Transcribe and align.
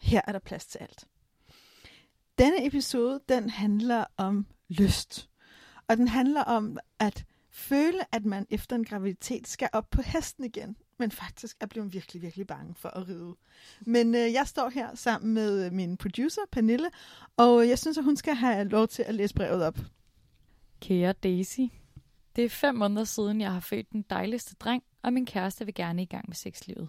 Her 0.00 0.20
er 0.26 0.32
der 0.32 0.38
plads 0.38 0.66
til 0.66 0.78
alt. 0.78 1.06
Denne 2.38 2.66
episode, 2.66 3.20
den 3.28 3.50
handler 3.50 4.04
om 4.16 4.46
lyst. 4.68 5.30
Og 5.88 5.96
den 5.96 6.08
handler 6.08 6.42
om 6.42 6.78
at 6.98 7.24
føle, 7.50 8.14
at 8.14 8.24
man 8.24 8.46
efter 8.50 8.76
en 8.76 8.84
graviditet 8.84 9.48
skal 9.48 9.68
op 9.72 9.90
på 9.90 10.02
hesten 10.02 10.44
igen, 10.44 10.76
men 10.98 11.10
faktisk 11.10 11.56
er 11.60 11.66
blevet 11.66 11.92
virkelig, 11.92 12.22
virkelig 12.22 12.46
bange 12.46 12.74
for 12.74 12.88
at 12.88 13.08
ride. 13.08 13.36
Men 13.80 14.14
øh, 14.14 14.32
jeg 14.32 14.46
står 14.46 14.68
her 14.68 14.94
sammen 14.94 15.34
med 15.34 15.66
øh, 15.66 15.72
min 15.72 15.96
producer, 15.96 16.40
Pernille, 16.52 16.90
og 17.36 17.62
øh, 17.62 17.68
jeg 17.68 17.78
synes, 17.78 17.98
at 17.98 18.04
hun 18.04 18.16
skal 18.16 18.34
have 18.34 18.68
lov 18.68 18.88
til 18.88 19.02
at 19.02 19.14
læse 19.14 19.34
brevet 19.34 19.64
op. 19.64 19.78
Kære 20.80 21.12
Daisy, 21.12 21.60
det 22.36 22.44
er 22.44 22.48
fem 22.48 22.74
måneder 22.74 23.04
siden, 23.04 23.40
jeg 23.40 23.52
har 23.52 23.60
født 23.60 23.92
den 23.92 24.04
dejligste 24.10 24.54
dreng, 24.60 24.82
og 25.02 25.12
min 25.12 25.26
kæreste 25.26 25.64
vil 25.64 25.74
gerne 25.74 26.02
i 26.02 26.06
gang 26.06 26.24
med 26.28 26.34
sexlivet. 26.34 26.88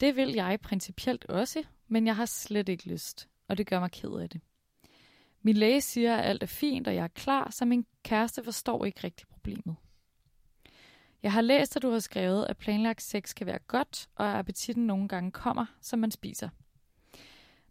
Det 0.00 0.16
vil 0.16 0.32
jeg 0.32 0.58
principielt 0.62 1.24
også, 1.24 1.62
men 1.90 2.06
jeg 2.06 2.16
har 2.16 2.26
slet 2.26 2.68
ikke 2.68 2.88
lyst, 2.88 3.28
og 3.48 3.58
det 3.58 3.66
gør 3.66 3.80
mig 3.80 3.90
ked 3.90 4.10
af 4.10 4.28
det. 4.28 4.40
Min 5.42 5.56
læge 5.56 5.80
siger, 5.80 6.16
at 6.16 6.24
alt 6.24 6.42
er 6.42 6.46
fint, 6.46 6.88
og 6.88 6.94
jeg 6.94 7.04
er 7.04 7.08
klar, 7.08 7.50
så 7.50 7.64
min 7.64 7.86
kæreste 8.02 8.44
forstår 8.44 8.84
ikke 8.84 9.00
rigtig 9.04 9.28
problemet. 9.28 9.76
Jeg 11.22 11.32
har 11.32 11.40
læst, 11.40 11.76
at 11.76 11.82
du 11.82 11.90
har 11.90 11.98
skrevet, 11.98 12.46
at 12.48 12.56
planlagt 12.56 13.02
sex 13.02 13.34
kan 13.34 13.46
være 13.46 13.58
godt, 13.58 14.08
og 14.14 14.30
at 14.30 14.36
appetitten 14.36 14.86
nogle 14.86 15.08
gange 15.08 15.30
kommer, 15.30 15.66
som 15.80 15.98
man 15.98 16.10
spiser. 16.10 16.48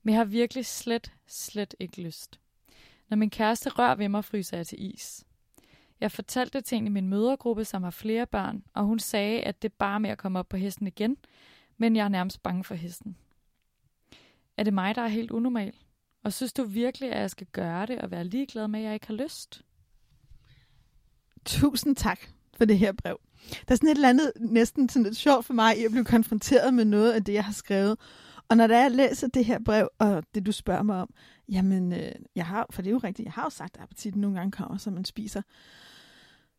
Men 0.03 0.13
jeg 0.13 0.19
har 0.19 0.25
virkelig 0.25 0.65
slet, 0.65 1.13
slet 1.27 1.75
ikke 1.79 2.01
lyst. 2.01 2.39
Når 3.09 3.17
min 3.17 3.29
kæreste 3.29 3.69
rører 3.69 3.95
ved 3.95 4.09
mig, 4.09 4.25
fryser 4.25 4.57
jeg 4.57 4.67
til 4.67 4.95
is. 4.95 5.25
Jeg 5.99 6.11
fortalte 6.11 6.57
det 6.57 6.65
til 6.65 6.77
en 6.77 6.87
i 6.87 6.89
min 6.89 7.07
mødergruppe, 7.07 7.65
som 7.65 7.83
har 7.83 7.91
flere 7.91 8.27
børn, 8.27 8.63
og 8.73 8.85
hun 8.85 8.99
sagde, 8.99 9.41
at 9.41 9.61
det 9.61 9.73
bare 9.73 9.99
med 9.99 10.09
at 10.09 10.17
komme 10.17 10.39
op 10.39 10.49
på 10.49 10.57
hesten 10.57 10.87
igen, 10.87 11.17
men 11.77 11.95
jeg 11.95 12.05
er 12.05 12.09
nærmest 12.09 12.43
bange 12.43 12.63
for 12.63 12.75
hesten. 12.75 13.17
Er 14.59 14.63
det 14.63 14.73
mig, 14.73 14.95
der 14.95 15.01
er 15.01 15.07
helt 15.07 15.31
unormal? 15.31 15.73
Og 16.23 16.33
synes 16.33 16.53
du 16.53 16.63
virkelig, 16.63 17.11
at 17.11 17.21
jeg 17.21 17.29
skal 17.29 17.47
gøre 17.51 17.85
det 17.85 18.01
og 18.01 18.11
være 18.11 18.23
ligeglad 18.23 18.67
med, 18.67 18.79
at 18.79 18.85
jeg 18.85 18.93
ikke 18.93 19.07
har 19.07 19.13
lyst? 19.13 19.61
Tusind 21.45 21.95
tak 21.95 22.19
for 22.57 22.65
det 22.65 22.79
her 22.79 22.91
brev. 22.91 23.19
Der 23.49 23.71
er 23.71 23.75
sådan 23.75 23.89
et 23.89 23.95
eller 23.95 24.09
andet 24.09 24.31
næsten 24.39 24.89
sådan 24.89 25.03
lidt 25.03 25.15
sjovt 25.15 25.45
for 25.45 25.53
mig 25.53 25.79
i 25.79 25.85
at 25.85 25.91
blive 25.91 26.05
konfronteret 26.05 26.73
med 26.73 26.85
noget 26.85 27.11
af 27.11 27.23
det, 27.23 27.33
jeg 27.33 27.43
har 27.43 27.53
skrevet. 27.53 27.99
Og 28.49 28.57
når 28.57 28.67
jeg 28.67 28.91
læser 28.91 29.27
det 29.27 29.45
her 29.45 29.59
brev, 29.65 29.89
og 29.99 30.23
det 30.35 30.45
du 30.45 30.51
spørger 30.51 30.83
mig 30.83 31.01
om, 31.01 31.13
jamen, 31.49 31.93
øh, 31.93 32.11
jeg 32.35 32.45
har, 32.45 32.65
for 32.69 32.81
det 32.81 32.89
er 32.89 32.93
jo 32.93 33.01
rigtigt, 33.03 33.25
jeg 33.25 33.33
har 33.33 33.43
jo 33.43 33.49
sagt, 33.49 33.77
at 33.77 33.83
appetitten 33.83 34.21
nogle 34.21 34.37
gange 34.37 34.51
kommer, 34.51 34.77
som 34.77 34.93
man 34.93 35.05
spiser 35.05 35.41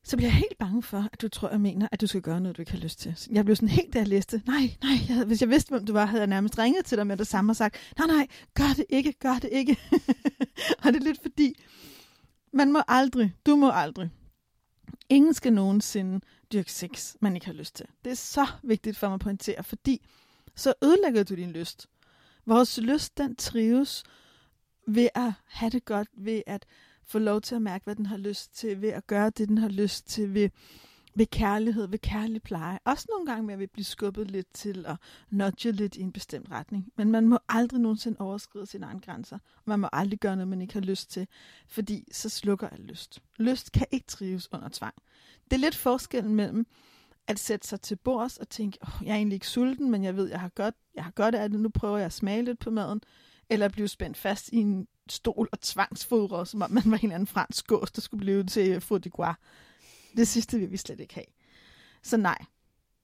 så 0.05 0.17
bliver 0.17 0.29
jeg 0.29 0.37
helt 0.37 0.59
bange 0.59 0.83
for, 0.83 1.09
at 1.13 1.23
du 1.23 1.29
tror, 1.29 1.51
jeg 1.51 1.61
mener, 1.61 1.89
at 1.93 2.01
du 2.01 2.07
skal 2.07 2.23
gøre 2.23 2.41
noget, 2.41 2.57
du 2.57 2.63
ikke 2.63 2.73
har 2.73 2.79
lyst 2.79 3.01
til. 3.01 3.17
Jeg 3.31 3.45
blev 3.45 3.57
sådan 3.57 3.69
helt, 3.69 3.93
da 3.93 3.99
jeg 3.99 4.09
læste, 4.09 4.43
nej, 4.47 4.77
nej, 4.83 4.93
jeg 5.09 5.15
havde, 5.15 5.27
hvis 5.27 5.41
jeg 5.41 5.49
vidste, 5.49 5.71
hvem 5.71 5.87
du 5.87 5.93
var, 5.93 6.07
havde 6.07 6.21
jeg 6.21 6.27
nærmest 6.27 6.59
ringet 6.59 6.85
til 6.85 6.99
dig 6.99 7.07
med 7.07 7.17
det 7.17 7.27
samme 7.27 7.53
og 7.53 7.57
sagt, 7.57 7.77
nej, 7.99 8.07
nej, 8.07 8.27
gør 8.55 8.75
det 8.77 8.85
ikke, 8.89 9.13
gør 9.13 9.35
det 9.35 9.49
ikke. 9.53 9.77
og 10.85 10.93
det 10.93 10.97
er 10.97 11.05
lidt 11.05 11.23
fordi, 11.23 11.55
man 12.53 12.73
må 12.73 12.83
aldrig, 12.89 13.35
du 13.47 13.57
må 13.57 13.71
aldrig, 13.71 14.11
ingen 15.09 15.35
skal 15.35 15.53
nogensinde 15.53 16.21
dyrke 16.53 16.73
sex, 16.73 17.15
man 17.21 17.35
ikke 17.35 17.47
har 17.47 17.53
lyst 17.53 17.77
til. 17.77 17.87
Det 18.05 18.11
er 18.11 18.17
så 18.17 18.47
vigtigt 18.63 18.97
for 18.97 19.09
mig 19.09 19.15
at 19.15 19.21
pointere, 19.21 19.65
fordi 19.65 20.07
så 20.57 20.75
ødelægger 20.83 21.23
du 21.23 21.35
din 21.35 21.51
lyst. 21.51 21.87
Vores 22.47 22.79
lyst, 22.79 23.19
den 23.19 23.37
trives 23.37 24.05
ved 24.89 25.09
at 25.15 25.33
have 25.47 25.71
det 25.71 25.85
godt, 25.85 26.09
ved 26.17 26.43
at 26.47 26.67
få 27.11 27.19
lov 27.19 27.41
til 27.41 27.55
at 27.55 27.63
mærke, 27.63 27.85
hvad 27.85 27.97
den 27.97 28.07
har 28.07 28.17
lyst 28.17 28.55
til, 28.55 28.83
ved 28.83 28.89
at 28.89 29.07
gøre 29.07 29.31
det, 29.31 29.49
den 29.49 29.59
har 29.59 29.69
lyst 29.69 30.09
til, 30.09 30.35
ved, 30.35 30.51
ved 31.15 31.27
kærlighed, 31.27 31.87
ved 31.89 31.99
kærlig 31.99 32.43
pleje. 32.43 32.79
Også 32.85 33.07
nogle 33.11 33.27
gange 33.27 33.47
med 33.47 33.63
at 33.63 33.71
blive 33.71 33.85
skubbet 33.85 34.31
lidt 34.31 34.47
til 34.55 34.87
at 34.87 34.97
nudge 35.31 35.73
lidt 35.73 35.97
i 35.97 36.01
en 36.01 36.13
bestemt 36.13 36.51
retning. 36.51 36.93
Men 36.97 37.11
man 37.11 37.29
må 37.29 37.39
aldrig 37.49 37.81
nogensinde 37.81 38.21
overskride 38.21 38.67
sine 38.67 38.87
egne 38.87 39.01
grænser. 39.01 39.39
Man 39.65 39.81
må 39.81 39.89
aldrig 39.93 40.19
gøre 40.19 40.37
noget, 40.37 40.49
man 40.49 40.61
ikke 40.63 40.75
har 40.75 40.81
lyst 40.81 41.11
til, 41.11 41.27
fordi 41.69 42.09
så 42.13 42.29
slukker 42.29 42.69
alt 42.69 42.87
lyst. 42.87 43.23
Lyst 43.39 43.73
kan 43.73 43.87
ikke 43.91 44.07
trives 44.07 44.53
under 44.53 44.69
tvang. 44.73 44.95
Det 45.45 45.53
er 45.53 45.61
lidt 45.61 45.77
forskellen 45.77 46.35
mellem 46.35 46.67
at 47.27 47.39
sætte 47.39 47.69
sig 47.69 47.81
til 47.81 47.97
bords 47.97 48.37
og 48.37 48.49
tænke, 48.49 48.79
oh, 48.83 49.07
jeg 49.07 49.13
er 49.13 49.17
egentlig 49.17 49.37
ikke 49.37 49.49
sulten, 49.49 49.91
men 49.91 50.05
jeg 50.05 50.17
ved, 50.17 50.29
jeg 50.29 50.41
har 50.41 50.49
godt, 50.49 50.75
jeg 50.95 51.05
har 51.05 51.11
godt 51.11 51.35
af 51.35 51.51
det, 51.51 51.61
nu 51.61 51.69
prøver 51.69 51.97
jeg 51.97 52.07
at 52.07 52.13
smage 52.13 52.43
lidt 52.43 52.59
på 52.59 52.71
maden, 52.71 53.01
eller 53.51 53.67
at 53.67 53.73
blive 53.73 53.89
spændt 53.89 54.17
fast 54.17 54.49
i 54.53 54.57
en 54.57 54.87
stol 55.13 55.49
og 55.53 55.61
tvangsfodret, 55.61 56.49
som 56.49 56.63
om 56.63 56.71
man 56.71 56.83
var 56.87 56.97
en 56.97 57.03
eller 57.03 57.15
anden 57.15 57.27
fransk 57.27 57.67
gås, 57.67 57.91
der 57.91 58.01
skulle 58.01 58.21
blive 58.21 58.45
til 58.45 58.81
fod 58.81 59.01
de 59.01 59.11
Det 60.17 60.29
sidste 60.29 60.59
vil 60.59 60.71
vi 60.71 60.77
slet 60.77 61.01
ikke 61.01 61.15
have. 61.15 61.27
Så 62.03 62.17
nej, 62.17 62.39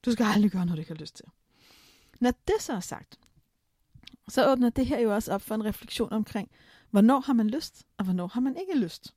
du 0.05 0.12
skal 0.12 0.25
aldrig 0.25 0.50
gøre 0.50 0.66
noget, 0.66 0.77
du 0.77 0.81
ikke 0.81 0.93
har 0.93 1.00
lyst 1.00 1.16
til. 1.16 1.25
Når 2.21 2.31
det 2.31 2.55
så 2.61 2.72
er 2.72 2.81
sagt, 2.81 3.19
så 4.28 4.53
åbner 4.53 4.71
det 4.71 4.87
her 4.87 5.00
jo 5.00 5.15
også 5.15 5.33
op 5.33 5.43
for 5.43 5.55
en 5.55 5.65
refleksion 5.65 6.12
omkring, 6.12 6.50
hvornår 6.91 7.21
har 7.21 7.33
man 7.33 7.50
lyst, 7.50 7.87
og 7.99 8.05
hvornår 8.05 8.27
har 8.27 8.41
man 8.41 8.56
ikke 8.56 8.78
lyst. 8.78 9.15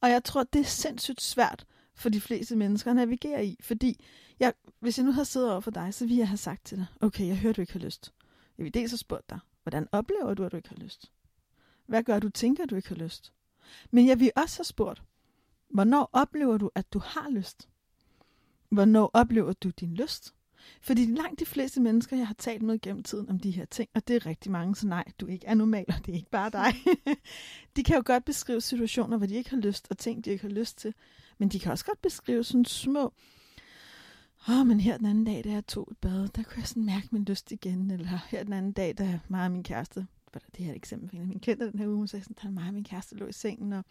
Og 0.00 0.10
jeg 0.10 0.24
tror, 0.24 0.42
det 0.42 0.60
er 0.60 0.64
sindssygt 0.64 1.22
svært 1.22 1.66
for 1.94 2.08
de 2.08 2.20
fleste 2.20 2.56
mennesker 2.56 2.90
at 2.90 2.96
navigere 2.96 3.46
i, 3.46 3.56
fordi 3.60 4.04
jeg, 4.40 4.52
hvis 4.80 4.98
jeg 4.98 5.06
nu 5.06 5.12
havde 5.12 5.24
siddet 5.24 5.50
over 5.50 5.60
for 5.60 5.70
dig, 5.70 5.94
så 5.94 6.04
ville 6.04 6.18
jeg 6.18 6.28
have 6.28 6.36
sagt 6.36 6.64
til 6.64 6.78
dig, 6.78 6.86
okay, 7.00 7.26
jeg 7.26 7.38
hører, 7.38 7.52
du 7.52 7.60
ikke 7.60 7.72
har 7.72 7.80
lyst. 7.80 8.12
Jeg 8.58 8.64
vil 8.64 8.74
dels 8.74 8.90
have 8.90 8.98
spurgt 8.98 9.30
dig, 9.30 9.38
hvordan 9.62 9.88
oplever 9.92 10.34
du, 10.34 10.44
at 10.44 10.52
du 10.52 10.56
ikke 10.56 10.68
har 10.68 10.76
lyst? 10.76 11.10
Hvad 11.86 12.02
gør 12.02 12.18
du 12.18 12.28
tænker, 12.28 12.66
du 12.66 12.76
ikke 12.76 12.88
har 12.88 12.96
lyst? 12.96 13.32
Men 13.90 14.06
jeg 14.06 14.20
vil 14.20 14.30
også 14.36 14.58
have 14.58 14.64
spurgt, 14.64 15.02
hvornår 15.70 16.10
oplever 16.12 16.58
du, 16.58 16.70
at 16.74 16.92
du 16.92 16.98
har 16.98 17.30
lyst? 17.30 17.68
Hvornår 18.68 19.10
oplever 19.12 19.52
du 19.52 19.70
din 19.70 19.94
lyst? 19.94 20.34
Fordi 20.80 21.06
langt 21.06 21.40
de 21.40 21.46
fleste 21.46 21.80
mennesker, 21.80 22.16
jeg 22.16 22.26
har 22.26 22.34
talt 22.34 22.62
med 22.62 22.80
gennem 22.80 23.02
tiden 23.02 23.28
om 23.28 23.38
de 23.38 23.50
her 23.50 23.64
ting, 23.64 23.90
og 23.94 24.08
det 24.08 24.16
er 24.16 24.26
rigtig 24.26 24.52
mange, 24.52 24.76
så 24.76 24.86
nej, 24.86 25.04
du 25.20 25.26
er 25.26 25.30
ikke 25.30 25.48
og 25.48 26.06
det 26.06 26.08
er 26.08 26.14
ikke 26.14 26.30
bare 26.30 26.50
dig. 26.50 26.74
de 27.76 27.84
kan 27.84 27.96
jo 27.96 28.02
godt 28.06 28.24
beskrive 28.24 28.60
situationer, 28.60 29.16
hvor 29.16 29.26
de 29.26 29.34
ikke 29.34 29.50
har 29.50 29.56
lyst, 29.56 29.86
og 29.90 29.98
ting, 29.98 30.24
de 30.24 30.30
ikke 30.30 30.42
har 30.42 30.54
lyst 30.54 30.78
til. 30.78 30.94
Men 31.38 31.48
de 31.48 31.60
kan 31.60 31.72
også 31.72 31.84
godt 31.84 32.02
beskrive 32.02 32.44
sådan 32.44 32.64
små, 32.64 33.12
åh, 34.48 34.60
oh, 34.60 34.66
men 34.66 34.80
her 34.80 34.96
den 34.96 35.06
anden 35.06 35.24
dag, 35.24 35.44
da 35.44 35.50
jeg 35.50 35.66
tog 35.66 35.88
et 35.90 35.98
bad, 35.98 36.28
der 36.28 36.42
kunne 36.42 36.58
jeg 36.58 36.68
sådan 36.68 36.84
mærke 36.84 37.08
min 37.10 37.24
lyst 37.24 37.52
igen. 37.52 37.90
Eller 37.90 38.18
her 38.28 38.44
den 38.44 38.52
anden 38.52 38.72
dag, 38.72 38.94
da 38.98 39.20
mig 39.28 39.44
og 39.44 39.52
min 39.52 39.62
kæreste 39.62 40.06
var 40.34 40.38
der 40.38 40.46
det 40.56 40.64
her 40.64 40.74
eksempel 40.74 41.08
for 41.08 41.16
en 41.16 41.22
af 41.22 41.28
mine 41.28 41.40
klienter 41.40 41.70
den 41.70 41.78
her 41.78 41.86
uge, 41.86 41.96
hun 41.96 42.08
sagde 42.08 42.24
sådan, 42.24 42.48
at 42.48 42.54
mig 42.54 42.68
og 42.68 42.74
min 42.74 42.84
kæreste 42.84 43.16
lå 43.16 43.26
i 43.26 43.32
sengen, 43.32 43.72
og 43.72 43.84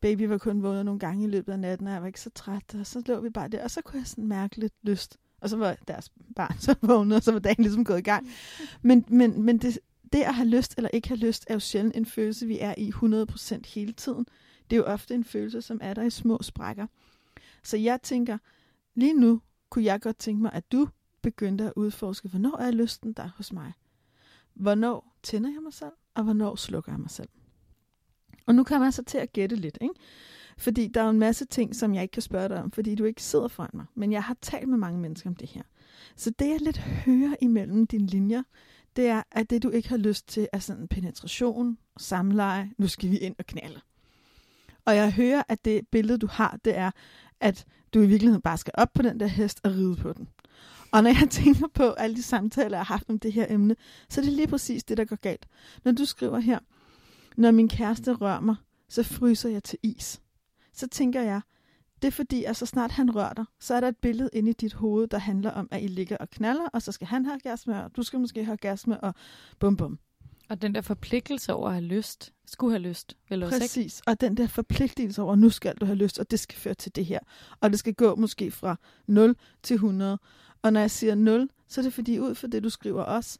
baby 0.00 0.22
var 0.22 0.38
kun 0.38 0.62
vågnet 0.62 0.84
nogle 0.84 1.00
gange 1.00 1.24
i 1.24 1.30
løbet 1.30 1.52
af 1.52 1.58
natten, 1.58 1.86
og 1.86 1.92
jeg 1.92 2.00
var 2.00 2.06
ikke 2.06 2.20
så 2.20 2.30
træt, 2.30 2.74
og 2.74 2.86
så 2.86 3.02
lå 3.06 3.20
vi 3.20 3.30
bare 3.30 3.48
der, 3.48 3.64
og 3.64 3.70
så 3.70 3.82
kunne 3.82 3.98
jeg 3.98 4.06
sådan 4.06 4.26
mærke 4.26 4.56
lidt 4.56 4.72
lyst. 4.82 5.16
Og 5.40 5.48
så 5.48 5.56
var 5.56 5.76
deres 5.88 6.12
barn 6.36 6.58
så 6.66 6.74
vågnet, 6.80 7.16
og 7.16 7.22
så 7.22 7.32
var 7.32 7.38
dagen 7.38 7.62
ligesom 7.62 7.84
gået 7.84 7.98
i 7.98 8.02
gang. 8.02 8.28
Men, 8.82 9.04
men, 9.08 9.42
men 9.42 9.58
det, 9.58 9.78
det 10.12 10.22
at 10.22 10.34
have 10.34 10.48
lyst 10.48 10.74
eller 10.76 10.90
ikke 10.92 11.08
have 11.08 11.18
lyst, 11.18 11.44
er 11.46 11.54
jo 11.54 11.60
sjældent 11.60 11.96
en 11.96 12.06
følelse, 12.06 12.46
vi 12.46 12.58
er 12.58 12.74
i 12.78 12.90
100% 12.90 13.74
hele 13.74 13.92
tiden. 13.92 14.26
Det 14.70 14.76
er 14.76 14.80
jo 14.80 14.84
ofte 14.84 15.14
en 15.14 15.24
følelse, 15.24 15.62
som 15.62 15.78
er 15.82 15.94
der 15.94 16.02
i 16.02 16.10
små 16.10 16.42
sprækker. 16.42 16.86
Så 17.62 17.76
jeg 17.76 18.02
tænker, 18.02 18.38
lige 18.94 19.14
nu 19.14 19.40
kunne 19.70 19.84
jeg 19.84 20.00
godt 20.00 20.18
tænke 20.18 20.42
mig, 20.42 20.52
at 20.52 20.72
du 20.72 20.88
begyndte 21.22 21.64
at 21.64 21.72
udforske, 21.76 22.28
hvornår 22.28 22.56
er 22.56 22.70
lysten 22.70 23.12
der 23.12 23.30
hos 23.36 23.52
mig? 23.52 23.72
Hvornår 24.60 25.16
tænder 25.22 25.50
jeg 25.50 25.62
mig 25.62 25.72
selv, 25.72 25.92
og 26.14 26.24
hvornår 26.24 26.56
slukker 26.56 26.92
jeg 26.92 27.00
mig 27.00 27.10
selv? 27.10 27.28
Og 28.46 28.54
nu 28.54 28.64
kommer 28.64 28.86
jeg 28.86 28.94
så 28.94 29.04
til 29.04 29.18
at 29.18 29.32
gætte 29.32 29.56
lidt, 29.56 29.78
ikke? 29.80 29.94
Fordi 30.58 30.88
der 30.88 31.00
er 31.00 31.04
jo 31.04 31.10
en 31.10 31.18
masse 31.18 31.44
ting, 31.44 31.76
som 31.76 31.94
jeg 31.94 32.02
ikke 32.02 32.12
kan 32.12 32.22
spørge 32.22 32.48
dig 32.48 32.62
om, 32.62 32.70
fordi 32.70 32.94
du 32.94 33.04
ikke 33.04 33.22
sidder 33.22 33.48
foran 33.48 33.70
mig. 33.74 33.84
Men 33.94 34.12
jeg 34.12 34.22
har 34.22 34.36
talt 34.42 34.68
med 34.68 34.78
mange 34.78 35.00
mennesker 35.00 35.30
om 35.30 35.36
det 35.36 35.48
her. 35.48 35.62
Så 36.16 36.30
det, 36.30 36.48
jeg 36.48 36.60
lidt 36.60 36.78
hører 36.78 37.34
imellem 37.40 37.86
dine 37.86 38.06
linjer, 38.06 38.42
det 38.96 39.06
er, 39.06 39.22
at 39.30 39.50
det, 39.50 39.62
du 39.62 39.70
ikke 39.70 39.88
har 39.88 39.96
lyst 39.96 40.28
til, 40.28 40.48
er 40.52 40.58
sådan 40.58 40.88
penetration, 40.88 41.78
samleje, 41.98 42.70
nu 42.78 42.88
skal 42.88 43.10
vi 43.10 43.18
ind 43.18 43.34
og 43.38 43.46
knalde. 43.46 43.80
Og 44.84 44.96
jeg 44.96 45.12
hører, 45.12 45.42
at 45.48 45.64
det 45.64 45.88
billede, 45.88 46.18
du 46.18 46.26
har, 46.26 46.58
det 46.64 46.76
er, 46.76 46.90
at 47.40 47.66
du 47.94 48.00
i 48.00 48.06
virkeligheden 48.06 48.42
bare 48.42 48.58
skal 48.58 48.74
op 48.76 48.92
på 48.92 49.02
den 49.02 49.20
der 49.20 49.26
hest 49.26 49.60
og 49.64 49.70
ride 49.70 49.96
på 49.96 50.12
den. 50.12 50.28
Og 50.90 51.02
når 51.02 51.10
jeg 51.10 51.30
tænker 51.40 51.68
på 51.74 51.90
alle 51.90 52.16
de 52.16 52.22
samtaler, 52.22 52.76
jeg 52.76 52.86
har 52.86 52.94
haft 52.94 53.10
om 53.10 53.18
det 53.18 53.32
her 53.32 53.46
emne, 53.48 53.76
så 54.08 54.20
er 54.20 54.24
det 54.24 54.32
lige 54.32 54.48
præcis 54.48 54.84
det, 54.84 54.96
der 54.96 55.04
går 55.04 55.16
galt. 55.16 55.46
Når 55.84 55.92
du 55.92 56.04
skriver 56.04 56.38
her, 56.38 56.58
når 57.36 57.50
min 57.50 57.68
kæreste 57.68 58.12
rører 58.12 58.40
mig, 58.40 58.56
så 58.88 59.02
fryser 59.02 59.48
jeg 59.48 59.64
til 59.64 59.78
is. 59.82 60.20
Så 60.72 60.88
tænker 60.88 61.22
jeg, 61.22 61.40
det 62.02 62.08
er 62.08 62.12
fordi, 62.12 62.44
at 62.44 62.56
så 62.56 62.66
snart 62.66 62.90
han 62.90 63.16
rører 63.16 63.32
dig, 63.32 63.44
så 63.60 63.74
er 63.74 63.80
der 63.80 63.88
et 63.88 63.96
billede 63.96 64.30
inde 64.32 64.50
i 64.50 64.52
dit 64.52 64.72
hoved, 64.72 65.08
der 65.08 65.18
handler 65.18 65.50
om, 65.50 65.68
at 65.70 65.82
I 65.82 65.86
ligger 65.86 66.16
og 66.16 66.30
knaller, 66.30 66.66
og 66.72 66.82
så 66.82 66.92
skal 66.92 67.06
han 67.06 67.24
have 67.24 67.34
orgasme, 67.34 67.84
og 67.84 67.96
du 67.96 68.02
skal 68.02 68.20
måske 68.20 68.44
have 68.44 68.52
orgasme, 68.52 69.00
og 69.00 69.14
bum 69.58 69.76
bum. 69.76 69.98
Og 70.48 70.62
den 70.62 70.74
der 70.74 70.80
forpligtelse 70.80 71.54
over 71.54 71.68
at 71.68 71.74
have 71.74 71.84
lyst, 71.84 72.32
skulle 72.46 72.72
have 72.72 72.88
lyst, 72.88 73.16
vel 73.28 73.42
også, 73.42 73.56
ikke? 73.56 73.62
Præcis. 73.62 74.02
Og 74.06 74.20
den 74.20 74.36
der 74.36 74.46
forpligtelse 74.46 75.22
over, 75.22 75.34
nu 75.34 75.50
skal 75.50 75.76
du 75.76 75.84
have 75.84 75.96
lyst, 75.96 76.18
og 76.18 76.30
det 76.30 76.40
skal 76.40 76.58
føre 76.58 76.74
til 76.74 76.96
det 76.96 77.06
her. 77.06 77.18
Og 77.60 77.70
det 77.70 77.78
skal 77.78 77.94
gå 77.94 78.14
måske 78.14 78.50
fra 78.50 78.76
0 79.06 79.36
til 79.62 79.74
100. 79.74 80.18
Og 80.62 80.72
når 80.72 80.80
jeg 80.80 80.90
siger 80.90 81.14
0, 81.14 81.48
så 81.68 81.80
er 81.80 81.82
det 81.82 81.92
fordi 81.92 82.18
ud 82.18 82.34
fra 82.34 82.46
det, 82.46 82.62
du 82.62 82.70
skriver 82.70 83.02
også, 83.02 83.38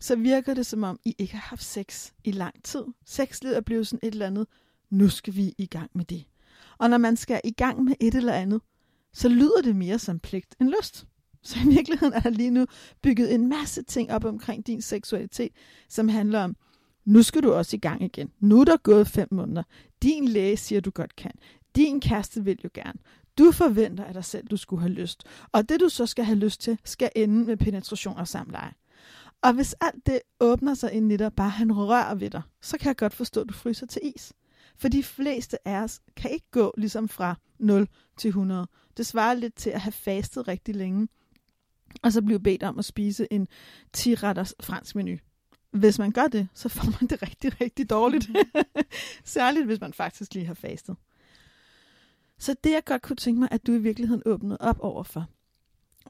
så 0.00 0.16
virker 0.16 0.54
det 0.54 0.66
som 0.66 0.82
om, 0.82 1.00
I 1.04 1.14
ikke 1.18 1.32
har 1.32 1.48
haft 1.48 1.64
sex 1.64 2.10
i 2.24 2.30
lang 2.30 2.62
tid. 2.64 2.84
Sexlivet 3.06 3.56
er 3.56 3.60
blevet 3.60 3.86
sådan 3.86 4.08
et 4.08 4.12
eller 4.12 4.26
andet, 4.26 4.46
nu 4.90 5.08
skal 5.08 5.36
vi 5.36 5.54
i 5.58 5.66
gang 5.66 5.90
med 5.94 6.04
det. 6.04 6.24
Og 6.78 6.90
når 6.90 6.98
man 6.98 7.16
skal 7.16 7.40
i 7.44 7.50
gang 7.50 7.84
med 7.84 7.94
et 8.00 8.14
eller 8.14 8.32
andet, 8.32 8.60
så 9.12 9.28
lyder 9.28 9.62
det 9.64 9.76
mere 9.76 9.98
som 9.98 10.18
pligt 10.18 10.56
end 10.60 10.74
lyst. 10.78 11.06
Så 11.42 11.58
i 11.64 11.68
virkeligheden 11.68 12.14
er 12.14 12.20
der 12.20 12.30
lige 12.30 12.50
nu 12.50 12.66
bygget 13.02 13.34
en 13.34 13.48
masse 13.48 13.82
ting 13.82 14.12
op 14.12 14.24
omkring 14.24 14.66
din 14.66 14.82
seksualitet, 14.82 15.52
som 15.88 16.08
handler 16.08 16.40
om, 16.40 16.56
nu 17.04 17.22
skal 17.22 17.42
du 17.42 17.52
også 17.52 17.76
i 17.76 17.78
gang 17.78 18.02
igen. 18.02 18.32
Nu 18.40 18.60
er 18.60 18.64
der 18.64 18.76
gået 18.76 19.08
fem 19.08 19.28
måneder. 19.30 19.62
Din 20.02 20.28
læge 20.28 20.56
siger, 20.56 20.80
du 20.80 20.90
godt 20.90 21.16
kan. 21.16 21.32
Din 21.76 22.00
kæreste 22.00 22.44
vil 22.44 22.58
jo 22.64 22.70
gerne. 22.74 22.98
Du 23.38 23.52
forventer 23.52 24.04
af 24.04 24.14
dig 24.14 24.24
selv, 24.24 24.46
du 24.46 24.56
skulle 24.56 24.82
have 24.82 24.92
lyst. 24.92 25.24
Og 25.52 25.68
det, 25.68 25.80
du 25.80 25.88
så 25.88 26.06
skal 26.06 26.24
have 26.24 26.38
lyst 26.38 26.60
til, 26.60 26.78
skal 26.84 27.10
ende 27.16 27.44
med 27.44 27.56
penetration 27.56 28.16
og 28.16 28.28
samleje. 28.28 28.72
Og 29.42 29.52
hvis 29.52 29.74
alt 29.80 30.06
det 30.06 30.20
åbner 30.40 30.74
sig 30.74 30.92
ind 30.92 31.12
i 31.12 31.16
dig, 31.16 31.32
bare 31.32 31.50
han 31.50 31.76
rører 31.76 32.14
ved 32.14 32.30
dig, 32.30 32.42
så 32.62 32.78
kan 32.78 32.88
jeg 32.88 32.96
godt 32.96 33.14
forstå, 33.14 33.40
at 33.40 33.48
du 33.48 33.54
fryser 33.54 33.86
til 33.86 34.02
is. 34.16 34.32
For 34.76 34.88
de 34.88 35.02
fleste 35.02 35.68
af 35.68 35.82
os 35.82 36.00
kan 36.16 36.30
ikke 36.30 36.50
gå 36.50 36.74
ligesom 36.76 37.08
fra 37.08 37.34
0 37.58 37.88
til 38.16 38.28
100. 38.28 38.66
Det 38.96 39.06
svarer 39.06 39.34
lidt 39.34 39.54
til 39.54 39.70
at 39.70 39.80
have 39.80 39.92
fastet 39.92 40.48
rigtig 40.48 40.74
længe, 40.74 41.08
og 42.02 42.12
så 42.12 42.22
blive 42.22 42.40
bedt 42.40 42.62
om 42.62 42.78
at 42.78 42.84
spise 42.84 43.32
en 43.32 43.48
10-retters 43.96 44.54
fransk 44.60 44.96
menu. 44.96 45.16
Hvis 45.70 45.98
man 45.98 46.12
gør 46.12 46.26
det, 46.26 46.48
så 46.54 46.68
får 46.68 46.84
man 46.84 47.10
det 47.10 47.22
rigtig, 47.22 47.60
rigtig 47.60 47.90
dårligt. 47.90 48.30
Særligt, 49.24 49.66
hvis 49.66 49.80
man 49.80 49.92
faktisk 49.92 50.34
lige 50.34 50.46
har 50.46 50.54
fastet. 50.54 50.96
Så 52.42 52.54
det, 52.64 52.70
jeg 52.70 52.84
godt 52.84 53.02
kunne 53.02 53.16
tænke 53.16 53.40
mig, 53.40 53.48
at 53.50 53.66
du 53.66 53.72
i 53.72 53.78
virkeligheden 53.78 54.22
åbnede 54.26 54.56
op 54.60 54.80
overfor, 54.80 55.26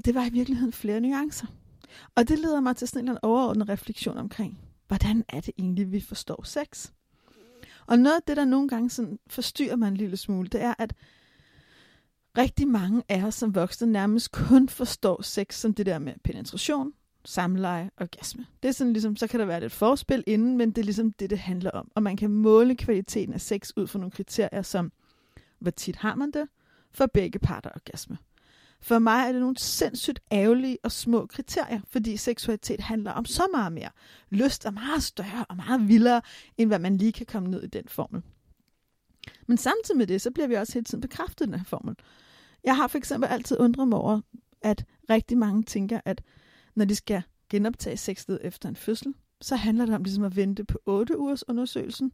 det 0.04 0.14
var 0.14 0.26
i 0.26 0.30
virkeligheden 0.30 0.72
flere 0.72 1.00
nuancer. 1.00 1.46
Og 2.14 2.28
det 2.28 2.38
leder 2.38 2.60
mig 2.60 2.76
til 2.76 2.88
sådan 2.88 3.08
en 3.08 3.18
overordnet 3.22 3.68
refleksion 3.68 4.16
omkring, 4.18 4.58
hvordan 4.88 5.24
er 5.28 5.40
det 5.40 5.54
egentlig, 5.58 5.92
vi 5.92 6.00
forstår 6.00 6.42
sex? 6.44 6.90
Og 7.86 7.98
noget 7.98 8.16
af 8.16 8.22
det, 8.26 8.36
der 8.36 8.44
nogle 8.44 8.68
gange 8.68 8.90
sådan 8.90 9.18
forstyrrer 9.26 9.76
mig 9.76 9.88
en 9.88 9.96
lille 9.96 10.16
smule, 10.16 10.48
det 10.48 10.62
er, 10.62 10.74
at 10.78 10.94
rigtig 12.38 12.68
mange 12.68 13.02
af 13.08 13.24
os 13.24 13.34
som 13.34 13.54
voksne 13.54 13.92
nærmest 13.92 14.32
kun 14.32 14.68
forstår 14.68 15.22
sex 15.22 15.54
som 15.54 15.74
det 15.74 15.86
der 15.86 15.98
med 15.98 16.14
penetration, 16.24 16.92
samleje 17.24 17.90
og 17.96 18.02
orgasme. 18.02 18.46
Det 18.62 18.68
er 18.68 18.72
sådan 18.72 18.92
ligesom, 18.92 19.16
så 19.16 19.26
kan 19.26 19.40
der 19.40 19.46
være 19.46 19.60
lidt 19.60 19.72
forspil 19.72 20.24
inden, 20.26 20.56
men 20.56 20.70
det 20.70 20.78
er 20.78 20.84
ligesom 20.84 21.12
det, 21.12 21.30
det 21.30 21.38
handler 21.38 21.70
om. 21.70 21.90
Og 21.94 22.02
man 22.02 22.16
kan 22.16 22.30
måle 22.30 22.76
kvaliteten 22.76 23.34
af 23.34 23.40
sex 23.40 23.72
ud 23.76 23.86
fra 23.86 23.98
nogle 23.98 24.10
kriterier 24.10 24.62
som, 24.62 24.92
hvor 25.62 25.70
tit 25.70 25.96
har 25.96 26.14
man 26.14 26.30
det, 26.30 26.48
for 26.90 27.06
begge 27.06 27.38
parter 27.38 27.70
orgasme. 27.74 28.18
For 28.80 28.98
mig 28.98 29.28
er 29.28 29.32
det 29.32 29.40
nogle 29.40 29.58
sindssygt 29.58 30.20
ærgerlige 30.32 30.78
og 30.82 30.92
små 30.92 31.26
kriterier, 31.26 31.80
fordi 31.88 32.16
seksualitet 32.16 32.80
handler 32.80 33.10
om 33.10 33.24
så 33.24 33.42
meget 33.52 33.72
mere. 33.72 33.90
Lyst 34.30 34.64
er 34.64 34.70
meget 34.70 35.02
større 35.02 35.44
og 35.48 35.56
meget 35.56 35.88
vildere, 35.88 36.22
end 36.58 36.70
hvad 36.70 36.78
man 36.78 36.96
lige 36.96 37.12
kan 37.12 37.26
komme 37.26 37.48
ned 37.48 37.62
i 37.62 37.66
den 37.66 37.88
formel. 37.88 38.22
Men 39.46 39.56
samtidig 39.58 39.98
med 39.98 40.06
det, 40.06 40.20
så 40.20 40.30
bliver 40.30 40.46
vi 40.46 40.54
også 40.54 40.72
hele 40.72 40.84
tiden 40.84 41.00
bekræftet 41.00 41.46
i 41.46 41.50
den 41.50 41.58
her 41.58 41.64
formel. 41.64 41.96
Jeg 42.64 42.76
har 42.76 42.86
for 42.86 42.98
eksempel 42.98 43.28
altid 43.28 43.58
undret 43.60 43.88
mig 43.88 43.98
over, 43.98 44.20
at 44.62 44.84
rigtig 45.10 45.38
mange 45.38 45.62
tænker, 45.62 46.00
at 46.04 46.22
når 46.74 46.84
de 46.84 46.94
skal 46.94 47.22
genoptage 47.50 47.96
sexlivet 47.96 48.40
efter 48.42 48.68
en 48.68 48.76
fødsel, 48.76 49.14
så 49.40 49.56
handler 49.56 49.86
det 49.86 49.94
om 49.94 50.02
ligesom 50.02 50.24
at 50.24 50.36
vente 50.36 50.64
på 50.64 50.78
8 50.86 51.18
ugers 51.18 51.48
undersøgelsen, 51.48 52.12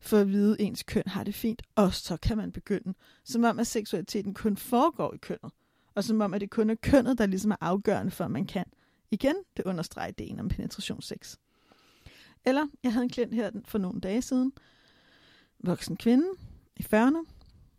for 0.00 0.18
at 0.18 0.28
vide, 0.28 0.52
at 0.52 0.60
ens 0.60 0.82
køn 0.82 1.02
har 1.06 1.24
det 1.24 1.34
fint, 1.34 1.62
og 1.74 1.94
så 1.94 2.16
kan 2.16 2.36
man 2.36 2.52
begynde. 2.52 2.94
Som 3.24 3.44
om, 3.44 3.58
at 3.58 3.66
seksualiteten 3.66 4.34
kun 4.34 4.56
foregår 4.56 5.14
i 5.14 5.16
kønnet, 5.16 5.52
og 5.94 6.04
som 6.04 6.20
om, 6.20 6.34
at 6.34 6.40
det 6.40 6.50
kun 6.50 6.70
er 6.70 6.74
kønnet, 6.74 7.18
der 7.18 7.26
ligesom 7.26 7.50
er 7.50 7.56
afgørende 7.60 8.10
for, 8.10 8.24
at 8.24 8.30
man 8.30 8.46
kan. 8.46 8.64
Igen, 9.10 9.34
det 9.56 9.64
understreger 9.64 10.08
ideen 10.08 10.40
om 10.40 10.48
penetrationssex. 10.48 11.36
Eller, 12.44 12.66
jeg 12.82 12.92
havde 12.92 13.02
en 13.02 13.10
klient 13.10 13.34
her 13.34 13.50
for 13.64 13.78
nogle 13.78 14.00
dage 14.00 14.22
siden, 14.22 14.52
voksen 15.64 15.96
kvinde 15.96 16.26
i 16.76 16.82
40'erne. 16.94 17.26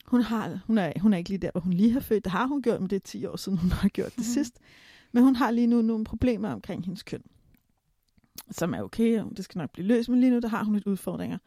Hun, 0.06 0.22
har, 0.22 0.60
hun, 0.68 0.78
er, 0.78 1.00
hun 1.00 1.14
er 1.14 1.18
ikke 1.18 1.30
lige 1.30 1.40
der, 1.40 1.52
hvor 1.52 1.62
hun 1.62 1.74
lige 1.74 1.92
har 1.92 2.00
født. 2.00 2.24
Det 2.24 2.32
har 2.32 2.46
hun 2.46 2.62
gjort, 2.62 2.82
men 2.82 2.90
det 2.90 2.96
er 2.96 3.00
10 3.00 3.26
år 3.26 3.36
siden, 3.36 3.58
hun 3.58 3.72
har 3.72 3.90
gjort 3.90 4.12
det 4.12 4.18
mm. 4.18 4.24
sidst. 4.24 4.60
Men 5.12 5.24
hun 5.24 5.36
har 5.36 5.52
lige 5.52 5.68
nu 5.68 5.82
nogle 5.82 6.06
problemer 6.06 6.50
omkring 6.54 6.86
hendes 6.86 7.04
køn, 7.04 7.24
som 8.52 8.74
er 8.74 8.82
okay, 8.82 9.20
og 9.20 9.38
det 9.38 9.46
skal 9.46 9.58
nok 9.60 9.72
blive 9.72 9.88
løst, 9.88 10.10
men 10.10 10.20
lige 10.20 10.32
nu 10.32 10.40
der 10.40 10.48
har 10.48 10.64
hun 10.64 10.74
lidt 10.74 10.88
udfordringer. 10.88 11.38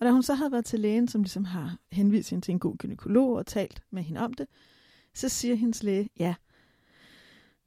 Og 0.00 0.06
da 0.06 0.12
hun 0.12 0.22
så 0.22 0.34
havde 0.34 0.52
været 0.52 0.64
til 0.64 0.80
lægen, 0.80 1.08
som 1.08 1.22
ligesom 1.22 1.44
har 1.44 1.76
henvist 1.92 2.30
hende 2.30 2.44
til 2.44 2.52
en 2.52 2.58
god 2.58 2.76
gynekolog 2.76 3.32
og 3.32 3.46
talt 3.46 3.82
med 3.90 4.02
hende 4.02 4.20
om 4.20 4.34
det, 4.34 4.46
så 5.14 5.28
siger 5.28 5.54
hendes 5.54 5.82
læge, 5.82 6.08
ja, 6.18 6.34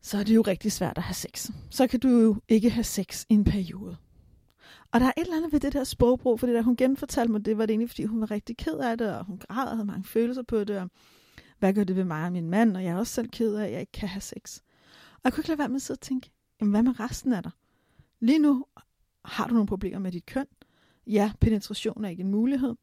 så 0.01 0.17
er 0.17 0.23
det 0.23 0.35
jo 0.35 0.41
rigtig 0.41 0.71
svært 0.71 0.97
at 0.97 1.03
have 1.03 1.13
sex. 1.13 1.49
Så 1.69 1.87
kan 1.87 1.99
du 1.99 2.07
jo 2.09 2.35
ikke 2.47 2.69
have 2.69 2.83
sex 2.83 3.25
i 3.29 3.33
en 3.33 3.43
periode. 3.43 3.97
Og 4.91 4.99
der 4.99 5.05
er 5.05 5.11
et 5.17 5.21
eller 5.21 5.37
andet 5.37 5.53
ved 5.53 5.59
det 5.59 5.73
der 5.73 5.83
sprogbrug, 5.83 6.39
fordi 6.39 6.53
da 6.53 6.61
hun 6.61 6.75
genfortalte 6.75 7.31
mig 7.31 7.45
det, 7.45 7.57
var 7.57 7.65
det 7.65 7.73
egentlig, 7.73 7.89
fordi 7.89 8.03
hun 8.03 8.21
var 8.21 8.31
rigtig 8.31 8.57
ked 8.57 8.77
af 8.77 8.97
det, 8.97 9.15
og 9.15 9.25
hun 9.25 9.37
græd 9.37 9.65
og 9.65 9.71
havde 9.71 9.85
mange 9.85 10.03
følelser 10.03 10.43
på 10.43 10.63
det, 10.63 10.77
og 10.79 10.89
hvad 11.59 11.73
gør 11.73 11.83
det 11.83 11.95
ved 11.95 12.03
mig 12.03 12.25
og 12.25 12.31
min 12.31 12.49
mand, 12.49 12.77
og 12.77 12.83
jeg 12.83 12.91
er 12.91 12.97
også 12.97 13.13
selv 13.13 13.29
ked 13.29 13.55
af, 13.55 13.65
at 13.65 13.71
jeg 13.71 13.79
ikke 13.79 13.91
kan 13.91 14.09
have 14.09 14.21
sex. 14.21 14.57
Og 15.13 15.21
jeg 15.23 15.33
kunne 15.33 15.41
ikke 15.41 15.49
lade 15.49 15.59
være 15.59 15.69
med 15.69 15.75
at 15.75 15.81
sidde 15.81 15.97
og 15.97 16.01
tænke, 16.01 16.31
jamen 16.61 16.71
hvad 16.71 16.83
med 16.83 16.99
resten 16.99 17.33
af 17.33 17.43
dig? 17.43 17.51
Lige 18.19 18.39
nu 18.39 18.65
har 19.25 19.47
du 19.47 19.53
nogle 19.53 19.67
problemer 19.67 19.99
med 19.99 20.11
dit 20.11 20.25
køn. 20.25 20.45
Ja, 21.07 21.31
penetration 21.39 22.05
er 22.05 22.09
ikke 22.09 22.21
en 22.21 22.31
mulighed. 22.31 22.75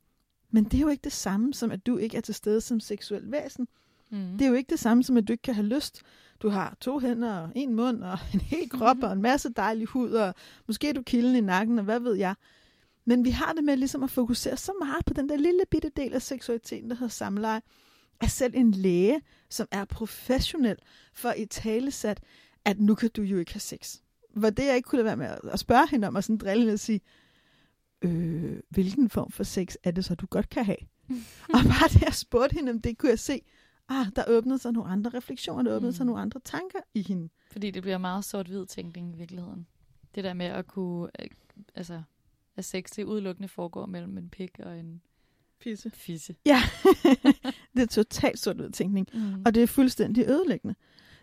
Men 0.50 0.64
det 0.64 0.75
er 0.75 0.81
jo 0.81 0.88
ikke 0.88 1.05
det 1.05 1.12
samme 1.12 1.55
som, 1.55 1.70
at 1.70 1.87
du 1.87 1.96
ikke 1.96 2.17
er 2.17 2.20
til 2.20 2.34
stede 2.34 2.61
som 2.61 2.81
seksuel 2.81 3.31
væsen. 3.31 3.69
Mm. 4.11 4.32
Det 4.38 4.43
er 4.43 4.49
jo 4.49 4.55
ikke 4.55 4.70
det 4.70 4.78
samme 4.78 5.02
som, 5.02 5.17
at 5.17 5.28
du 5.28 5.32
ikke 5.32 5.43
kan 5.43 5.55
have 5.55 5.67
lyst. 5.67 6.02
Du 6.43 6.49
har 6.49 6.76
to 6.81 6.99
hænder 6.99 7.38
og 7.38 7.52
en 7.55 7.75
mund 7.75 8.05
og 8.05 8.19
en 8.34 8.40
hel 8.40 8.70
krop 8.70 9.02
og 9.02 9.12
en 9.12 9.22
masse 9.22 9.49
dejlig 9.49 9.86
hud, 9.86 10.10
og 10.10 10.34
måske 10.67 10.89
er 10.89 10.93
du 10.93 11.03
kilden 11.03 11.36
i 11.36 11.41
nakken, 11.41 11.79
og 11.79 11.84
hvad 11.84 12.00
ved 12.00 12.15
jeg. 12.15 12.34
Men 13.05 13.24
vi 13.24 13.31
har 13.31 13.53
det 13.53 13.65
med 13.65 13.77
ligesom 13.77 14.03
at 14.03 14.10
fokusere 14.10 14.56
så 14.56 14.72
meget 14.81 15.05
på 15.05 15.15
den 15.15 15.29
der 15.29 15.36
lille 15.36 15.62
bitte 15.70 15.91
del 15.96 16.15
af 16.15 16.22
seksualiteten, 16.22 16.91
der 16.91 16.96
hedder 16.96 17.08
samleje, 17.08 17.60
at 18.20 18.31
selv 18.31 18.53
en 18.56 18.70
læge, 18.70 19.20
som 19.48 19.67
er 19.70 19.84
professionel 19.84 20.77
for 21.12 21.32
i 21.32 21.46
tale 21.46 21.91
sat, 21.91 22.20
at 22.65 22.81
nu 22.81 22.94
kan 22.94 23.10
du 23.17 23.22
jo 23.22 23.39
ikke 23.39 23.53
have 23.53 23.60
sex. 23.60 23.96
Hvor 24.34 24.50
det 24.50 24.67
jeg 24.67 24.77
ikke 24.77 24.86
kunne 24.86 24.96
lade 25.03 25.06
være 25.06 25.17
med 25.17 25.50
at 25.53 25.58
spørge 25.58 25.89
hende 25.89 26.08
om, 26.08 26.15
og 26.15 26.24
sådan 26.24 26.39
drille 26.39 26.72
og 26.72 26.79
sige, 26.79 27.00
øh, 28.03 28.61
hvilken 28.69 29.11
form 29.11 29.31
for 29.31 29.45
sex 29.45 29.75
er 29.83 29.91
det 29.91 30.05
så, 30.05 30.15
du 30.15 30.27
godt 30.27 30.49
kan 30.49 30.65
have? 30.65 30.77
og 31.55 31.61
bare 31.65 31.89
det, 31.89 32.03
jeg 32.03 32.15
spurgte 32.15 32.55
hende 32.55 32.71
om 32.71 32.81
det, 32.81 32.99
kunne 32.99 33.11
jeg 33.11 33.19
se, 33.19 33.41
ah, 33.89 34.07
der 34.17 34.25
åbnede 34.29 34.59
sig 34.59 34.73
nogle 34.73 34.91
andre 34.91 35.11
refleksioner, 35.15 35.63
der 35.63 35.77
åbnede 35.77 35.91
mm. 35.91 35.97
sig 35.97 36.07
nogle 36.07 36.21
andre 36.21 36.41
tanker 36.45 36.79
i 36.95 37.03
hende. 37.03 37.29
Fordi 37.53 37.71
det 37.71 37.83
bliver 37.83 37.99
meget 37.99 38.25
sort-hvid 38.25 38.67
tænkning 38.67 39.15
i 39.15 39.17
virkeligheden. 39.17 39.67
Det 40.15 40.25
der 40.25 40.35
med 40.35 40.47
at 40.47 40.67
kunne, 40.67 41.11
øh, 41.21 41.27
altså, 41.75 42.03
at 42.57 42.65
sex 42.65 42.91
det 42.97 43.05
udelukkende 43.05 43.49
foregår 43.49 43.87
mellem 43.87 44.19
en 44.19 44.29
pik 44.29 44.59
og 44.59 44.79
en 44.79 45.03
Fisse. 45.59 45.91
fisse. 45.91 46.35
Ja, 46.47 46.63
det 47.75 47.83
er 47.83 47.87
totalt 47.91 48.39
sort 48.39 48.57
tænkning, 48.73 49.09
mm. 49.13 49.43
og 49.47 49.55
det 49.55 49.63
er 49.63 49.67
fuldstændig 49.67 50.25
ødelæggende. 50.29 50.75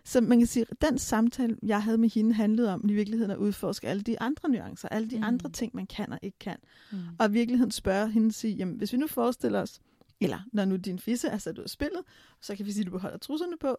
Så 0.08 0.20
man 0.20 0.38
kan 0.38 0.46
sige, 0.46 0.66
at 0.70 0.82
den 0.82 0.98
samtale, 0.98 1.56
jeg 1.62 1.82
havde 1.82 1.98
med 1.98 2.08
hende, 2.08 2.34
handlede 2.34 2.72
om 2.72 2.90
i 2.90 2.92
virkeligheden 2.92 3.30
at 3.30 3.36
udforske 3.36 3.88
alle 3.88 4.02
de 4.02 4.20
andre 4.20 4.48
nuancer, 4.48 4.88
alle 4.88 5.10
de 5.10 5.16
mm. 5.16 5.22
andre 5.22 5.50
ting, 5.50 5.76
man 5.76 5.86
kan 5.86 6.12
og 6.12 6.18
ikke 6.22 6.38
kan. 6.38 6.56
Mm. 6.92 6.98
Og 7.18 7.28
i 7.28 7.32
virkeligheden 7.32 7.70
spørge 7.70 8.10
hende 8.10 8.26
og 8.28 8.32
sige, 8.32 8.54
jamen 8.54 8.76
hvis 8.76 8.92
vi 8.92 8.98
nu 8.98 9.06
forestiller 9.06 9.60
os, 9.60 9.80
eller 10.20 10.38
når 10.52 10.64
nu 10.64 10.76
din 10.76 10.98
fisse 10.98 11.28
er 11.28 11.38
sat 11.38 11.58
ud 11.58 11.62
af 11.64 11.70
spillet, 11.70 12.00
så 12.40 12.56
kan 12.56 12.66
vi 12.66 12.72
sige, 12.72 12.82
at 12.82 12.86
du 12.86 12.90
beholder 12.90 13.18
trusserne 13.18 13.56
på. 13.60 13.76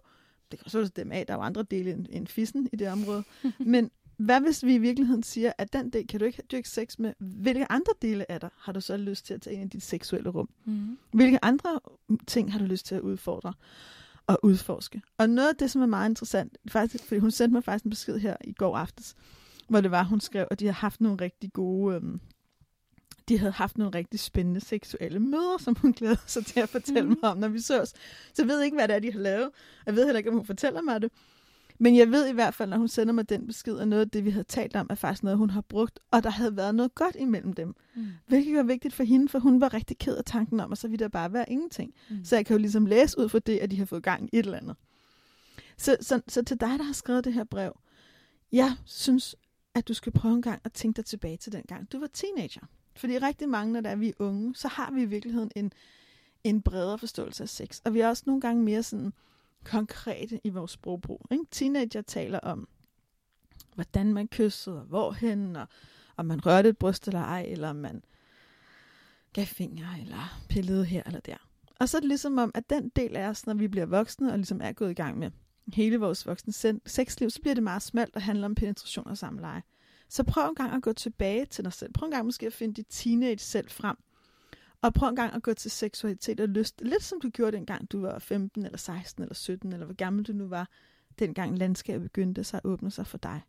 Det 0.51 0.59
kan 0.59 0.79
også 0.79 0.91
dem 0.95 1.11
af, 1.11 1.27
der 1.27 1.33
er 1.33 1.37
jo 1.37 1.43
andre 1.43 1.63
dele 1.63 1.91
end, 1.91 2.05
end 2.09 2.27
fissen 2.27 2.69
i 2.73 2.75
det 2.75 2.87
område. 2.87 3.23
Men 3.59 3.91
hvad 4.17 4.41
hvis 4.41 4.65
vi 4.65 4.75
i 4.75 4.77
virkeligheden 4.77 5.23
siger, 5.23 5.51
at 5.57 5.73
den 5.73 5.89
del 5.89 6.07
kan 6.07 6.19
du 6.19 6.25
ikke 6.25 6.43
dyrke 6.51 6.69
sex 6.69 6.99
med? 6.99 7.13
Hvilke 7.19 7.71
andre 7.71 7.93
dele 8.01 8.31
af 8.31 8.39
dig 8.39 8.49
har 8.57 8.71
du 8.71 8.81
så 8.81 8.97
lyst 8.97 9.25
til 9.25 9.33
at 9.33 9.41
tage 9.41 9.55
ind 9.55 9.73
i 9.73 9.77
dit 9.77 9.83
seksuelle 9.83 10.29
rum? 10.29 10.49
Mm. 10.65 10.97
Hvilke 11.11 11.45
andre 11.45 11.79
ting 12.27 12.51
har 12.51 12.59
du 12.59 12.65
lyst 12.65 12.85
til 12.85 12.95
at 12.95 13.01
udfordre 13.01 13.53
og 14.29 14.39
udforske? 14.43 15.01
Og 15.17 15.29
noget 15.29 15.49
af 15.49 15.55
det, 15.55 15.71
som 15.71 15.81
er 15.81 15.85
meget 15.85 16.09
interessant, 16.09 16.57
faktisk, 16.67 17.03
fordi 17.03 17.19
hun 17.19 17.31
sendte 17.31 17.53
mig 17.53 17.63
faktisk 17.63 17.85
en 17.85 17.89
besked 17.89 18.17
her 18.17 18.35
i 18.43 18.53
går 18.53 18.77
aftes, 18.77 19.15
hvor 19.69 19.81
det 19.81 19.91
var, 19.91 20.03
hun 20.03 20.19
skrev, 20.21 20.47
at 20.51 20.59
de 20.59 20.65
har 20.65 20.73
haft 20.73 21.01
nogle 21.01 21.17
rigtig 21.21 21.53
gode 21.53 21.95
øhm, 21.95 22.19
de 23.29 23.39
havde 23.39 23.51
haft 23.51 23.77
nogle 23.77 23.97
rigtig 23.97 24.19
spændende 24.19 24.59
seksuelle 24.59 25.19
møder, 25.19 25.57
som 25.57 25.75
hun 25.75 25.93
glæder 25.93 26.15
sig 26.25 26.45
til 26.45 26.59
at 26.59 26.69
fortælle 26.69 27.09
mm. 27.09 27.19
mig 27.21 27.31
om, 27.31 27.37
når 27.37 27.47
vi 27.47 27.59
søs. 27.59 27.89
Så 28.33 28.41
jeg 28.41 28.47
ved 28.47 28.61
ikke, 28.61 28.77
hvad 28.77 28.87
det 28.87 28.95
er, 28.95 28.99
de 28.99 29.11
har 29.11 29.19
lavet. 29.19 29.49
Jeg 29.85 29.95
ved 29.95 30.05
heller 30.05 30.17
ikke, 30.17 30.29
om 30.29 30.35
hun 30.35 30.45
fortæller 30.45 30.81
mig 30.81 31.01
det. 31.01 31.11
Men 31.81 31.95
jeg 31.95 32.11
ved 32.11 32.27
i 32.27 32.33
hvert 32.33 32.53
fald, 32.53 32.69
når 32.69 32.77
hun 32.77 32.87
sender 32.87 33.13
mig 33.13 33.29
den 33.29 33.47
besked, 33.47 33.79
at 33.79 33.87
noget 33.87 34.01
af 34.01 34.09
det, 34.09 34.25
vi 34.25 34.29
havde 34.29 34.43
talt 34.43 34.75
om, 34.75 34.87
er 34.89 34.95
faktisk 34.95 35.23
noget, 35.23 35.37
hun 35.37 35.49
har 35.49 35.61
brugt, 35.61 35.99
og 36.11 36.23
der 36.23 36.29
havde 36.29 36.57
været 36.57 36.75
noget 36.75 36.95
godt 36.95 37.15
imellem 37.19 37.53
dem. 37.53 37.75
Mm. 37.95 38.07
Hvilket 38.27 38.55
var 38.55 38.63
vigtigt 38.63 38.93
for 38.93 39.03
hende, 39.03 39.29
for 39.29 39.39
hun 39.39 39.61
var 39.61 39.73
rigtig 39.73 39.97
ked 39.97 40.15
af 40.15 40.25
tanken 40.25 40.59
om, 40.59 40.71
at 40.71 40.77
så 40.77 40.87
ville 40.87 41.03
der 41.03 41.09
bare 41.09 41.33
være 41.33 41.49
ingenting. 41.49 41.93
Mm. 42.09 42.23
Så 42.23 42.35
jeg 42.35 42.45
kan 42.45 42.53
jo 42.53 42.59
ligesom 42.59 42.85
læse 42.85 43.19
ud 43.19 43.29
fra 43.29 43.39
det, 43.39 43.57
at 43.57 43.71
de 43.71 43.77
har 43.77 43.85
fået 43.85 44.03
gang 44.03 44.29
i 44.33 44.37
et 44.37 44.45
eller 44.45 44.57
andet. 44.57 44.75
Så, 45.77 45.97
så, 46.01 46.21
så 46.27 46.43
til 46.43 46.59
dig, 46.59 46.79
der 46.79 46.83
har 46.83 46.93
skrevet 46.93 47.25
det 47.25 47.33
her 47.33 47.43
brev, 47.43 47.79
jeg 48.51 48.75
synes, 48.85 49.35
at 49.75 49.87
du 49.87 49.93
skal 49.93 50.11
prøve 50.11 50.35
en 50.35 50.41
gang 50.41 50.61
at 50.63 50.73
tænke 50.73 50.97
dig 50.97 51.05
tilbage 51.05 51.37
til 51.37 51.51
den 51.51 51.63
gang, 51.67 51.91
du 51.91 51.99
var 51.99 52.07
teenager. 52.13 52.61
Fordi 52.95 53.17
rigtig 53.17 53.49
mange, 53.49 53.73
når 53.73 53.81
der 53.81 53.89
er 53.89 53.95
vi 53.95 54.07
er 54.07 54.13
unge, 54.19 54.55
så 54.55 54.67
har 54.67 54.91
vi 54.91 55.01
i 55.01 55.05
virkeligheden 55.05 55.51
en, 55.55 55.71
en 56.43 56.61
bredere 56.61 56.97
forståelse 56.97 57.43
af 57.43 57.49
sex. 57.49 57.79
Og 57.85 57.93
vi 57.93 57.99
er 57.99 58.07
også 58.07 58.23
nogle 58.25 58.41
gange 58.41 58.63
mere 58.63 58.83
sådan 58.83 59.13
konkrete 59.69 60.39
i 60.43 60.49
vores 60.49 60.71
sprogbrug. 60.71 61.25
Ikke? 61.31 61.43
Teenager 61.51 62.01
taler 62.01 62.39
om, 62.39 62.67
hvordan 63.75 64.13
man 64.13 64.27
kyssede, 64.27 64.79
og 64.79 64.85
hvorhen, 64.85 65.55
og 65.55 65.67
om 66.17 66.25
man 66.25 66.45
rørte 66.45 66.69
et 66.69 66.77
bryst 66.77 67.07
eller 67.07 67.21
ej, 67.21 67.45
eller 67.47 67.69
om 67.69 67.75
man 67.75 68.03
gav 69.33 69.45
fingre, 69.45 69.87
eller 70.01 70.41
pillede 70.49 70.85
her 70.85 71.03
eller 71.05 71.19
der. 71.19 71.37
Og 71.79 71.89
så 71.89 71.97
er 71.97 71.99
det 72.01 72.07
ligesom 72.07 72.37
om, 72.37 72.51
at 72.53 72.69
den 72.69 72.89
del 72.89 73.15
af 73.15 73.27
os, 73.27 73.45
når 73.45 73.53
vi 73.53 73.67
bliver 73.67 73.85
voksne, 73.85 74.31
og 74.31 74.37
ligesom 74.37 74.61
er 74.63 74.71
gået 74.71 74.91
i 74.91 74.93
gang 74.93 75.17
med 75.17 75.31
hele 75.73 75.97
vores 75.97 76.27
voksne 76.27 76.79
sexliv, 76.85 77.29
så 77.29 77.41
bliver 77.41 77.53
det 77.53 77.63
meget 77.63 77.81
smalt 77.81 78.15
og 78.15 78.21
handler 78.21 78.45
om 78.45 78.55
penetration 78.55 79.07
og 79.07 79.17
samleje. 79.17 79.63
Så 80.09 80.23
prøv 80.23 80.49
en 80.49 80.55
gang 80.55 80.73
at 80.73 80.81
gå 80.81 80.93
tilbage 80.93 81.45
til 81.45 81.63
dig 81.63 81.73
selv. 81.73 81.93
Prøv 81.93 82.05
en 82.05 82.11
gang 82.11 82.25
måske 82.25 82.45
at 82.45 82.53
finde 82.53 82.73
dit 82.73 82.87
teenage 82.89 83.37
selv 83.37 83.69
frem. 83.69 83.97
Og 84.81 84.93
prøv 84.93 85.09
en 85.09 85.15
gang 85.15 85.33
at 85.33 85.43
gå 85.43 85.53
til 85.53 85.71
seksualitet 85.71 86.39
og 86.39 86.47
lyst. 86.49 86.81
Lidt 86.81 87.03
som 87.03 87.21
du 87.21 87.29
gjorde 87.29 87.57
dengang 87.57 87.91
du 87.91 88.01
var 88.01 88.19
15 88.19 88.65
eller 88.65 88.77
16 88.77 89.23
eller 89.23 89.35
17, 89.35 89.73
eller 89.73 89.85
hvor 89.85 89.95
gammel 89.95 90.25
du 90.25 90.33
nu 90.33 90.47
var, 90.47 90.69
dengang 91.19 91.57
landskabet 91.57 92.03
begyndte 92.03 92.43
sig 92.43 92.57
at 92.57 92.65
åbne 92.65 92.91
sig 92.91 93.07
for 93.07 93.17
dig. 93.17 93.41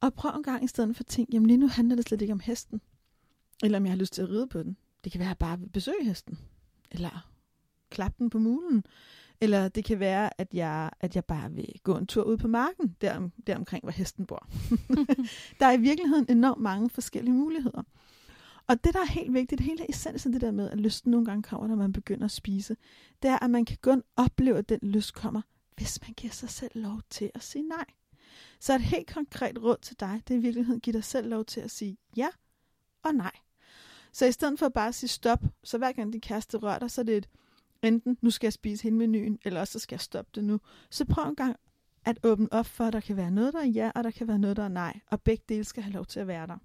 Og 0.00 0.14
prøv 0.14 0.30
en 0.36 0.42
gang 0.42 0.64
i 0.64 0.66
stedet 0.66 0.96
for 0.96 1.02
at 1.02 1.06
tænke, 1.06 1.32
jamen 1.32 1.46
lige 1.46 1.56
nu 1.56 1.68
handler 1.68 1.96
det 1.96 2.04
slet 2.04 2.22
ikke 2.22 2.32
om 2.32 2.40
hesten. 2.40 2.80
Eller 3.62 3.78
om 3.78 3.84
jeg 3.84 3.92
har 3.92 3.98
lyst 3.98 4.12
til 4.12 4.22
at 4.22 4.28
ride 4.28 4.46
på 4.46 4.62
den. 4.62 4.76
Det 5.04 5.12
kan 5.12 5.18
være, 5.18 5.26
at 5.26 5.30
jeg 5.30 5.38
bare 5.38 5.58
vil 5.58 5.68
besøge 5.68 6.04
hesten. 6.04 6.38
Eller 6.90 7.28
klappe 7.90 8.16
den 8.18 8.30
på 8.30 8.38
mulen. 8.38 8.84
Eller 9.40 9.68
det 9.68 9.84
kan 9.84 10.00
være, 10.00 10.40
at 10.40 10.54
jeg, 10.54 10.90
at 11.00 11.16
jeg 11.16 11.24
bare 11.24 11.52
vil 11.52 11.80
gå 11.82 11.96
en 11.96 12.06
tur 12.06 12.22
ud 12.22 12.36
på 12.36 12.48
marken, 12.48 12.96
der, 13.00 13.28
der 13.46 13.56
omkring, 13.56 13.84
hvor 13.84 13.92
hesten 13.92 14.26
bor. 14.26 14.48
der 15.60 15.66
er 15.66 15.72
i 15.72 15.80
virkeligheden 15.80 16.26
enormt 16.28 16.60
mange 16.60 16.90
forskellige 16.90 17.34
muligheder. 17.34 17.82
Og 18.66 18.84
det, 18.84 18.94
der 18.94 19.00
er 19.00 19.12
helt 19.12 19.34
vigtigt, 19.34 19.60
hele 19.60 19.90
essensen 19.90 20.32
det 20.32 20.40
der 20.40 20.50
med, 20.50 20.70
at 20.70 20.80
lysten 20.80 21.10
nogle 21.10 21.26
gange 21.26 21.42
kommer, 21.42 21.66
når 21.66 21.76
man 21.76 21.92
begynder 21.92 22.24
at 22.24 22.30
spise, 22.30 22.76
det 23.22 23.30
er, 23.30 23.44
at 23.44 23.50
man 23.50 23.64
kan 23.64 23.76
kun 23.82 24.02
opleve, 24.16 24.58
at 24.58 24.68
den 24.68 24.78
lyst 24.82 25.14
kommer, 25.14 25.42
hvis 25.76 26.00
man 26.02 26.14
giver 26.14 26.32
sig 26.32 26.48
selv 26.48 26.70
lov 26.74 27.00
til 27.10 27.30
at 27.34 27.42
sige 27.42 27.68
nej. 27.68 27.84
Så 28.60 28.74
et 28.74 28.80
helt 28.80 29.14
konkret 29.14 29.62
råd 29.62 29.76
til 29.82 30.00
dig, 30.00 30.22
det 30.28 30.34
er 30.34 30.38
i 30.38 30.42
virkeligheden 30.42 30.78
at 30.78 30.82
give 30.82 30.92
dig 30.92 31.04
selv 31.04 31.28
lov 31.28 31.44
til 31.44 31.60
at 31.60 31.70
sige 31.70 31.96
ja 32.16 32.28
og 33.02 33.14
nej. 33.14 33.32
Så 34.12 34.26
i 34.26 34.32
stedet 34.32 34.58
for 34.58 34.68
bare 34.68 34.88
at 34.88 34.94
sige 34.94 35.08
stop, 35.08 35.44
så 35.64 35.78
hver 35.78 35.92
gang 35.92 36.12
din 36.12 36.20
kæreste 36.20 36.56
rører 36.56 36.78
dig, 36.78 36.90
så 36.90 37.00
er 37.00 37.04
det 37.04 37.16
et, 37.16 37.28
enten 37.82 38.18
nu 38.20 38.30
skal 38.30 38.46
jeg 38.46 38.52
spise 38.52 38.82
hele 38.82 38.96
menuen, 38.96 39.38
eller 39.44 39.60
også 39.60 39.72
så 39.72 39.78
skal 39.78 39.94
jeg 39.94 40.00
stoppe 40.00 40.30
det 40.34 40.44
nu. 40.44 40.60
Så 40.90 41.04
prøv 41.04 41.24
en 41.28 41.36
gang 41.36 41.56
at 42.04 42.18
åbne 42.24 42.52
op 42.52 42.66
for, 42.66 42.84
at 42.84 42.92
der 42.92 43.00
kan 43.00 43.16
være 43.16 43.30
noget, 43.30 43.52
der 43.52 43.60
er 43.60 43.66
ja, 43.66 43.90
og 43.94 44.04
der 44.04 44.10
kan 44.10 44.28
være 44.28 44.38
noget, 44.38 44.56
der 44.56 44.62
er 44.62 44.68
nej. 44.68 45.00
Og 45.06 45.22
begge 45.22 45.44
dele 45.48 45.64
skal 45.64 45.82
have 45.82 45.92
lov 45.92 46.06
til 46.06 46.20
at 46.20 46.26
være 46.26 46.46
der. 46.46 46.58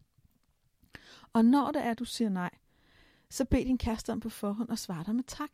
Og 1.33 1.45
når 1.45 1.71
det 1.71 1.85
er, 1.85 1.91
at 1.91 1.99
du 1.99 2.05
siger 2.05 2.29
nej, 2.29 2.49
så 3.29 3.45
bed 3.45 3.65
din 3.65 3.77
kæreste 3.77 4.11
om 4.11 4.19
på 4.19 4.29
forhånd 4.29 4.69
og 4.69 4.79
svar 4.79 5.03
dig 5.03 5.15
med 5.15 5.23
tak. 5.23 5.51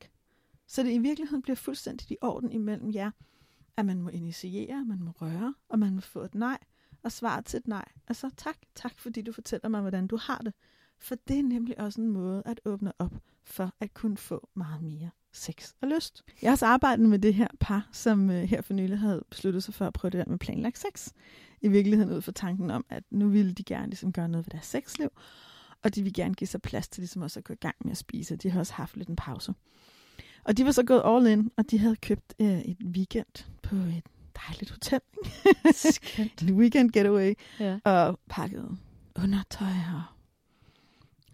Så 0.68 0.84
det 0.84 0.92
i 0.92 0.98
virkeligheden 0.98 1.42
bliver 1.42 1.56
fuldstændig 1.56 2.12
i 2.12 2.18
orden 2.22 2.52
imellem 2.52 2.92
jer, 2.94 3.12
at 3.78 3.86
man 3.86 4.02
må 4.02 4.10
initiere, 4.10 4.86
man 4.86 5.00
må 5.00 5.12
røre, 5.12 5.54
og 5.70 5.80
man 5.80 5.96
må 5.96 6.02
få 6.02 6.22
et 6.22 6.36
nej, 6.36 6.58
og 7.04 7.12
svaret 7.12 7.46
til 7.46 7.58
et 7.58 7.68
nej. 7.68 7.86
Altså 8.08 8.30
tak, 8.38 8.58
tak 8.76 9.00
fordi 9.00 9.22
du 9.22 9.32
fortæller 9.32 9.70
mig, 9.70 9.82
hvordan 9.82 10.08
du 10.08 10.18
har 10.18 10.38
det. 10.38 10.54
For 11.00 11.16
det 11.28 11.40
er 11.40 11.44
nemlig 11.44 11.80
også 11.80 12.02
en 12.02 12.08
måde 12.08 12.44
at 12.46 12.62
åbne 12.66 12.94
op 13.00 13.14
for 13.44 13.74
at 13.80 13.94
kunne 13.94 14.18
få 14.18 14.50
meget 14.54 14.84
mere 14.84 15.10
sex 15.32 15.74
og 15.82 15.88
lyst. 15.88 16.24
Jeg 16.42 16.50
har 16.50 16.54
også 16.54 16.66
arbejdet 16.66 17.10
med 17.10 17.20
det 17.20 17.34
her 17.34 17.48
par, 17.60 17.90
som 17.92 18.30
øh, 18.30 18.44
her 18.44 18.62
for 18.62 18.74
nylig 18.74 19.00
havde 19.00 19.24
besluttet 19.30 19.64
sig 19.64 19.74
for 19.74 19.86
at 19.86 19.94
prøve 19.94 20.10
det 20.10 20.18
der 20.18 20.32
med 20.32 20.40
planlagt 20.40 20.80
sex. 20.80 21.10
I 21.62 21.68
virkeligheden 21.68 22.14
ud 22.14 22.22
fra 22.22 22.32
tanken 22.32 22.72
om, 22.72 22.86
at 22.90 23.04
nu 23.10 23.30
ville 23.30 23.54
de 23.54 23.64
gerne 23.64 23.88
ligesom 23.88 24.12
gøre 24.12 24.30
noget 24.30 24.46
ved 24.46 24.52
deres 24.52 24.66
sexliv, 24.66 25.10
og 25.84 25.96
de 25.96 26.04
vil 26.04 26.14
gerne 26.14 26.34
give 26.34 26.48
sig 26.48 26.62
plads 26.62 26.88
til 26.88 27.02
ligesom 27.02 27.22
også 27.22 27.40
at 27.40 27.44
gå 27.44 27.54
i 27.54 27.58
gang 27.62 27.76
med 27.84 27.92
at 27.92 27.98
spise. 27.98 28.36
De 28.36 28.50
har 28.50 28.60
også 28.60 28.74
haft 28.74 28.98
lidt 28.98 29.10
en 29.10 29.16
pause. 29.16 29.54
Og 30.44 30.58
de 30.58 30.66
var 30.66 30.72
så 30.72 30.84
gået 30.84 31.02
all 31.06 31.28
in, 31.28 31.52
og 31.58 31.72
de 31.72 31.78
havde 31.78 31.96
købt 31.96 32.34
øh, 32.40 32.60
et 32.60 32.78
weekend 32.84 33.46
på 33.64 33.76
et 33.76 34.04
dejligt 34.48 34.72
hotel. 34.72 35.00
en 36.50 36.56
weekend 36.60 36.92
getaway. 36.92 37.34
Ja. 37.60 37.80
Og 37.84 38.20
pakket 38.30 38.78
undertøj 39.16 39.68
og 39.68 40.04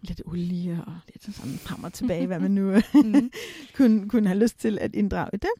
lidt 0.00 0.22
olie 0.26 0.84
og 0.86 0.94
lidt 1.08 1.36
sådan 1.36 1.58
frem 1.58 1.84
og 1.84 1.92
tilbage, 1.92 2.26
hvad 2.26 2.40
man 2.40 2.50
nu 2.50 2.74
mm. 2.94 3.30
kunne, 3.76 4.08
kunne 4.08 4.28
have 4.28 4.38
lyst 4.38 4.58
til 4.58 4.78
at 4.78 4.94
inddrage 4.94 5.30
i 5.32 5.36
det. 5.36 5.50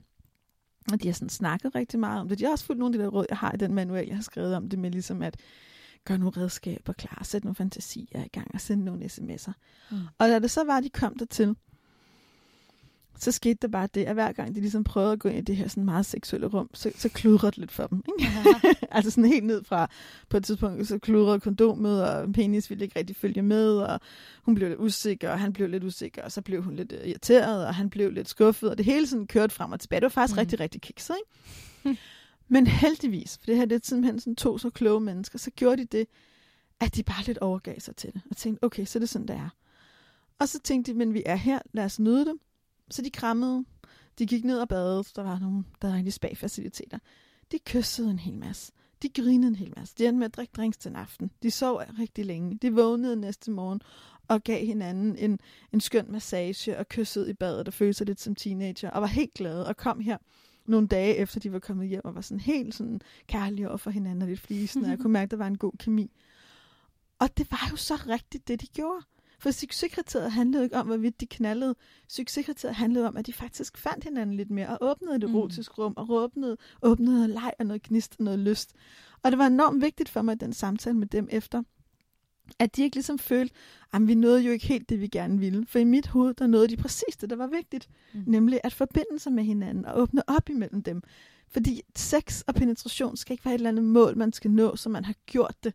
Og 0.93 1.03
de 1.03 1.09
har 1.09 1.13
sådan 1.13 1.29
snakket 1.29 1.75
rigtig 1.75 2.01
meget 2.01 2.21
om 2.21 2.29
det. 2.29 2.39
De 2.39 2.45
har 2.45 2.53
også 2.53 2.65
fulgt 2.65 2.79
nogle 2.79 2.95
af 2.95 2.99
de 2.99 3.05
der 3.05 3.11
råd, 3.11 3.27
jeg 3.29 3.39
har 3.39 3.53
i 3.53 3.57
den 3.57 3.75
manual, 3.75 4.07
jeg 4.07 4.17
har 4.17 4.23
skrevet 4.23 4.57
om 4.57 4.69
det 4.69 4.79
med 4.79 4.91
ligesom 4.91 5.23
at 5.23 5.37
gøre 6.05 6.19
nogle 6.19 6.37
redskaber 6.37 6.93
klar, 6.93 7.21
sætte 7.25 7.47
nogle 7.47 7.55
fantasier 7.55 8.25
i 8.25 8.29
gang 8.29 8.51
og 8.55 8.61
sende 8.61 8.85
nogle 8.85 9.05
sms'er. 9.05 9.53
Mm. 9.91 9.97
Og 10.19 10.29
da 10.29 10.39
det 10.39 10.51
så 10.51 10.65
var, 10.65 10.81
de 10.81 10.91
kom 10.91 11.19
dertil, 11.19 11.57
så 13.19 13.33
skete 13.33 13.59
der 13.63 13.69
bare 13.69 13.89
det, 13.95 14.05
at 14.05 14.15
hver 14.15 14.33
gang 14.33 14.55
de 14.55 14.61
ligesom 14.61 14.85
prøvede 14.85 15.13
at 15.13 15.19
gå 15.19 15.29
ind 15.29 15.39
i 15.39 15.41
det 15.41 15.57
her 15.57 15.69
sådan 15.69 15.85
meget 15.85 16.07
seksuelle 16.07 16.47
rum, 16.47 16.71
så, 16.75 16.93
så 16.97 17.09
kludrede 17.09 17.51
det 17.51 17.59
lidt 17.59 17.73
for 17.73 17.87
dem. 17.87 18.03
Ikke? 18.19 18.33
altså 18.91 19.11
sådan 19.11 19.25
helt 19.25 19.45
ned 19.45 19.65
fra, 19.65 19.91
på 20.29 20.37
et 20.37 20.45
tidspunkt, 20.45 20.89
så 20.89 20.99
kludrede 20.99 21.41
kondomet, 21.41 22.05
og 22.05 22.33
penis 22.33 22.71
ville 22.71 22.85
ikke 22.85 22.99
rigtig 22.99 23.17
følge 23.17 23.43
med, 23.43 23.77
og 23.77 24.01
hun 24.43 24.55
blev 24.55 24.69
lidt 24.69 24.81
usikker, 24.81 25.31
og 25.31 25.41
han 25.41 25.53
blev 25.53 25.69
lidt 25.69 25.85
usikker, 25.85 26.23
og 26.23 26.33
så 26.33 26.43
blev 26.43 26.63
hun 26.63 26.77
lidt 26.77 26.93
irriteret, 27.05 27.67
og 27.67 27.75
han 27.75 27.91
blev 27.91 28.11
lidt 28.13 28.29
skuffet, 28.29 28.71
og 28.71 28.79
det 28.79 28.85
hele 28.85 29.07
sådan 29.07 29.27
kørte 29.27 29.55
frem 29.55 29.73
og 29.73 29.81
tilbage. 29.81 30.01
Det 30.01 30.05
var 30.05 30.09
faktisk 30.09 30.37
mm. 30.37 30.39
rigtig, 30.39 30.61
rigtig 30.61 30.81
kikset, 30.81 31.15
ikke? 31.85 32.01
Men 32.53 32.67
heldigvis, 32.67 33.39
for 33.39 33.47
det 33.47 33.57
her 33.57 33.65
det 33.65 33.77
er 33.77 33.81
simpelthen 33.83 34.21
sådan 34.21 34.37
to 34.37 34.59
så 34.59 34.71
kloge 34.71 35.01
mennesker, 35.01 35.39
så 35.39 35.51
gjorde 35.51 35.77
de 35.77 35.85
det, 35.85 36.07
at 36.81 36.97
de 36.97 37.03
bare 37.03 37.25
lidt 37.27 37.39
overgav 37.39 37.81
sig 37.81 37.97
til 37.97 38.13
det, 38.13 38.23
og 38.31 38.37
tænkte, 38.37 38.65
okay, 38.65 38.85
så 38.85 38.99
er 38.99 39.01
det 39.01 39.09
sådan, 39.09 39.29
det 39.29 39.37
er. 39.37 39.49
Og 40.39 40.49
så 40.49 40.59
tænkte 40.59 40.93
de, 40.93 40.99
men 40.99 41.15
vi 41.15 41.23
er 41.27 41.37
her, 41.37 41.59
lad 41.73 41.85
os 41.85 42.01
nyde 42.01 42.25
det. 42.25 42.35
Så 42.91 43.03
de 43.03 43.11
krammede, 43.11 43.65
de 44.19 44.27
gik 44.27 44.45
ned 44.45 44.59
og 44.59 44.69
badede, 44.69 45.05
der 45.17 45.23
var 45.23 45.39
nogle, 45.39 45.65
der 45.83 45.89
var 45.89 45.95
egentlig 45.95 46.13
spa-faciliteter. 46.13 46.99
De 47.53 47.59
kyssede 47.59 48.11
en 48.11 48.19
hel 48.19 48.39
masse. 48.39 48.73
De 49.03 49.09
grinede 49.09 49.49
en 49.49 49.55
hel 49.55 49.73
masse. 49.77 49.95
De 49.99 50.07
endte 50.07 50.19
med 50.19 50.27
at 50.27 50.37
drikke 50.37 50.53
drinks 50.57 50.79
til 50.79 50.89
aften. 50.95 51.31
De 51.43 51.51
sov 51.51 51.83
rigtig 51.99 52.27
længe. 52.27 52.59
De 52.63 52.75
vågnede 52.75 53.17
næste 53.17 53.51
morgen 53.51 53.81
og 54.29 54.45
gav 54.45 54.67
hinanden 54.67 55.17
en, 55.17 55.39
en 55.73 55.81
skøn 55.81 56.13
massage 56.13 56.79
og 56.79 56.89
kyssede 56.89 57.31
i 57.31 57.33
badet 57.33 57.69
og 57.69 57.75
følte 57.75 57.93
sig 57.93 58.07
lidt 58.07 58.21
som 58.21 58.35
teenager 58.35 58.91
og 58.91 59.01
var 59.01 59.09
helt 59.09 59.35
glade 59.35 59.67
og 59.67 59.77
kom 59.77 60.01
her 60.01 60.17
nogle 60.71 60.87
dage 60.87 61.17
efter 61.17 61.41
de 61.41 61.53
var 61.53 61.59
kommet 61.59 61.89
hjem 61.89 62.05
og 62.05 62.15
var 62.15 62.21
sådan 62.21 62.41
helt 62.41 62.75
sådan 62.75 63.01
kærlige 63.27 63.69
over 63.69 63.77
for 63.77 63.91
hinanden 63.91 64.23
og 64.23 64.29
lidt 64.29 64.41
flisende. 64.41 64.87
og 64.87 64.91
jeg 64.91 64.99
kunne 65.03 65.13
mærke, 65.13 65.25
at 65.25 65.31
der 65.31 65.37
var 65.37 65.47
en 65.47 65.59
god 65.59 65.73
kemi. 65.79 66.11
Og 67.19 67.39
det 67.39 67.51
var 67.51 67.69
jo 67.71 67.77
så 67.77 67.95
rigtigt, 67.95 68.49
det 68.49 68.61
de 68.61 68.67
gjorde. 68.67 69.05
For 69.41 69.51
succeskriteriet 69.51 70.33
handlede 70.33 70.65
ikke 70.65 70.77
om, 70.77 70.87
hvorvidt 70.87 71.21
de 71.21 71.27
knaldede. 71.27 71.75
Succeskriteriet 72.09 72.77
handlede 72.77 73.09
om, 73.09 73.17
at 73.17 73.27
de 73.27 73.33
faktisk 73.33 73.79
fandt 73.79 74.05
hinanden 74.05 74.37
lidt 74.37 74.51
mere, 74.51 74.69
og 74.69 74.79
åbnede 74.81 75.17
et 75.17 75.25
erotisk 75.25 75.71
mm. 75.79 75.83
rum, 75.83 75.95
og 75.97 76.11
åbnede, 76.11 76.57
åbnede 76.83 77.13
noget 77.13 77.31
leg 77.31 77.53
og 77.59 77.67
noget 77.67 77.83
gnist 77.83 78.17
og 78.19 78.25
noget 78.25 78.39
lyst. 78.39 78.73
Og 79.23 79.31
det 79.31 79.39
var 79.39 79.47
enormt 79.47 79.83
vigtigt 79.83 80.09
for 80.09 80.23
mig, 80.23 80.41
den 80.41 80.53
samtale 80.53 80.97
med 80.97 81.07
dem 81.07 81.29
efter, 81.31 81.63
at 82.59 82.77
de 82.77 82.83
ikke 82.83 82.97
ligesom 82.97 83.19
følte, 83.19 83.55
at 83.93 84.09
vi 84.09 84.15
nåede 84.15 84.43
jo 84.43 84.53
ikke 84.53 84.67
helt 84.67 84.89
det, 84.89 85.01
vi 85.01 85.07
gerne 85.07 85.39
ville. 85.39 85.67
For 85.67 85.79
i 85.79 85.85
mit 85.85 86.07
hoved, 86.07 86.35
der 86.35 86.47
nåede 86.47 86.69
de 86.69 86.77
præcis 86.77 87.17
det, 87.21 87.31
der 87.31 87.37
var 87.37 87.47
vigtigt. 87.47 87.89
Mm. 88.15 88.23
Nemlig 88.27 88.61
at 88.65 88.73
forbinde 88.73 89.19
sig 89.19 89.33
med 89.33 89.45
hinanden 89.45 89.87
og 89.87 90.01
åbne 90.01 90.23
op 90.29 90.49
imellem 90.49 90.83
dem. 90.83 91.03
Fordi 91.49 91.83
sex 91.97 92.41
og 92.41 92.55
penetration 92.55 93.17
skal 93.17 93.33
ikke 93.33 93.45
være 93.45 93.55
et 93.55 93.59
eller 93.59 93.71
andet 93.71 93.85
mål, 93.85 94.17
man 94.17 94.33
skal 94.33 94.51
nå, 94.51 94.77
så 94.77 94.89
man 94.89 95.05
har 95.05 95.15
gjort 95.27 95.65
det. 95.65 95.75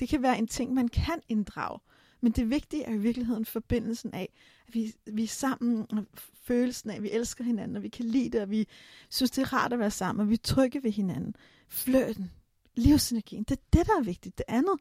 Det 0.00 0.08
kan 0.08 0.22
være 0.22 0.38
en 0.38 0.46
ting, 0.46 0.74
man 0.74 0.88
kan 0.88 1.20
inddrage. 1.28 1.78
Men 2.20 2.32
det 2.32 2.50
vigtige 2.50 2.84
er 2.84 2.94
i 2.94 2.98
virkeligheden 2.98 3.44
forbindelsen 3.44 4.14
af, 4.14 4.32
at 4.68 4.74
vi, 4.74 4.94
vi 5.06 5.22
er 5.22 5.28
sammen, 5.28 5.86
og 5.90 6.04
følelsen 6.42 6.90
af, 6.90 6.96
at 6.96 7.02
vi 7.02 7.10
elsker 7.10 7.44
hinanden, 7.44 7.76
og 7.76 7.82
vi 7.82 7.88
kan 7.88 8.04
lide 8.04 8.30
det, 8.30 8.40
og 8.40 8.50
vi 8.50 8.68
synes, 9.10 9.30
det 9.30 9.42
er 9.42 9.52
rart 9.52 9.72
at 9.72 9.78
være 9.78 9.90
sammen, 9.90 10.22
og 10.22 10.28
vi 10.28 10.34
er 10.34 10.38
trygge 10.42 10.82
ved 10.82 10.90
hinanden. 10.90 11.36
Fløten, 11.68 12.30
livsenergien, 12.76 13.42
det 13.42 13.56
er 13.56 13.62
det, 13.72 13.86
der 13.86 13.92
er 13.98 14.02
vigtigt. 14.02 14.38
Det 14.38 14.44
andet, 14.48 14.80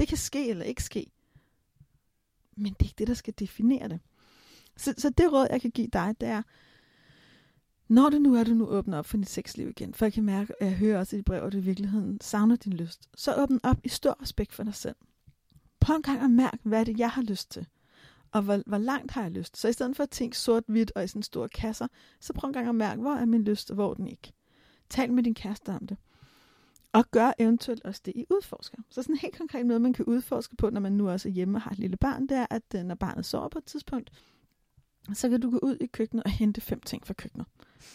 det 0.00 0.08
kan 0.08 0.18
ske 0.18 0.48
eller 0.48 0.64
ikke 0.64 0.84
ske. 0.84 1.10
Men 2.56 2.72
det 2.72 2.80
er 2.80 2.84
ikke 2.84 2.98
det, 2.98 3.08
der 3.08 3.14
skal 3.14 3.34
definere 3.38 3.88
det. 3.88 4.00
Så, 4.76 4.94
så 4.98 5.10
det 5.10 5.32
råd, 5.32 5.46
jeg 5.50 5.60
kan 5.60 5.70
give 5.70 5.86
dig, 5.92 6.14
det 6.20 6.28
er, 6.28 6.42
når 7.88 8.10
det 8.10 8.22
nu 8.22 8.34
er, 8.34 8.44
du 8.44 8.54
nu 8.54 8.66
åbner 8.66 8.98
op 8.98 9.06
for 9.06 9.16
dit 9.16 9.28
sexliv 9.28 9.68
igen, 9.68 9.94
for 9.94 10.04
jeg 10.04 10.12
kan 10.12 10.24
mærke, 10.24 10.62
at 10.62 10.66
jeg 10.66 10.76
hører 10.76 10.98
også 10.98 11.16
i 11.16 11.18
dit 11.18 11.24
brev, 11.24 11.42
at 11.42 11.52
du 11.52 11.58
i 11.58 11.60
virkeligheden 11.60 12.20
savner 12.20 12.56
din 12.56 12.72
lyst, 12.72 13.08
så 13.16 13.34
åbn 13.34 13.60
op 13.62 13.76
i 13.84 13.88
stor 13.88 14.22
respekt 14.22 14.52
for 14.52 14.62
dig 14.62 14.74
selv. 14.74 14.96
Prøv 15.80 15.96
en 15.96 16.02
gang 16.02 16.20
at 16.20 16.30
mærke, 16.30 16.58
hvad 16.62 16.80
er 16.80 16.84
det, 16.84 16.98
jeg 16.98 17.10
har 17.10 17.22
lyst 17.22 17.50
til. 17.50 17.66
Og 18.32 18.42
hvor, 18.42 18.62
hvor 18.66 18.78
langt 18.78 19.10
har 19.12 19.22
jeg 19.22 19.30
lyst? 19.30 19.56
Så 19.56 19.68
i 19.68 19.72
stedet 19.72 19.96
for 19.96 20.02
at 20.02 20.10
tænke 20.10 20.38
sort-hvidt 20.38 20.92
og 20.94 21.04
i 21.04 21.06
sådan 21.06 21.22
store 21.22 21.48
kasser, 21.48 21.86
så 22.20 22.32
prøv 22.32 22.48
en 22.48 22.54
gang 22.54 22.68
at 22.68 22.74
mærke, 22.74 23.00
hvor 23.00 23.14
er 23.14 23.24
min 23.24 23.44
lyst, 23.44 23.70
og 23.70 23.74
hvor 23.74 23.90
er 23.90 23.94
den 23.94 24.06
ikke. 24.06 24.32
Tal 24.90 25.12
med 25.12 25.22
din 25.22 25.34
kæreste 25.34 25.68
om 25.68 25.86
det. 25.86 25.96
Og 26.92 27.10
gør 27.10 27.32
eventuelt 27.38 27.84
også 27.84 28.00
det, 28.04 28.12
I 28.16 28.24
udforsker. 28.30 28.78
Så 28.90 29.02
sådan 29.02 29.14
en 29.14 29.18
helt 29.18 29.38
konkret 29.38 29.66
noget, 29.66 29.82
man 29.82 29.92
kan 29.92 30.04
udforske 30.04 30.56
på, 30.56 30.70
når 30.70 30.80
man 30.80 30.92
nu 30.92 31.10
også 31.10 31.28
er 31.28 31.32
hjemme 31.32 31.58
og 31.58 31.62
har 31.62 31.70
et 31.70 31.78
lille 31.78 31.96
barn, 31.96 32.26
det 32.26 32.36
er, 32.36 32.46
at 32.50 32.62
øh, 32.74 32.82
når 32.82 32.94
barnet 32.94 33.26
sover 33.26 33.48
på 33.48 33.58
et 33.58 33.64
tidspunkt, 33.64 34.10
så 35.14 35.28
kan 35.28 35.40
du 35.40 35.50
gå 35.50 35.58
ud 35.62 35.76
i 35.80 35.86
køkkenet 35.86 36.24
og 36.24 36.30
hente 36.30 36.60
fem 36.60 36.80
ting 36.80 37.06
fra 37.06 37.14
køkkenet. 37.14 37.46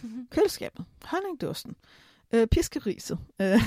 Mm-hmm. 0.04 0.28
Køleskabet, 0.32 0.86
honningdåsen, 1.04 1.76
øh, 2.34 2.48
piskeriset, 2.48 3.20
øh, 3.42 3.62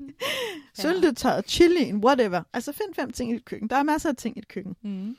Syltetøjet, 0.78 1.48
chilien, 1.48 2.04
whatever. 2.04 2.42
Altså 2.52 2.72
find 2.72 2.94
fem 2.94 3.12
ting 3.12 3.30
i 3.30 3.34
dit 3.34 3.44
køkken. 3.44 3.70
Der 3.70 3.76
er 3.76 3.82
masser 3.82 4.08
af 4.08 4.16
ting 4.16 4.36
i 4.36 4.40
dit 4.40 4.48
køkken. 4.48 4.76
Mm. 4.82 5.16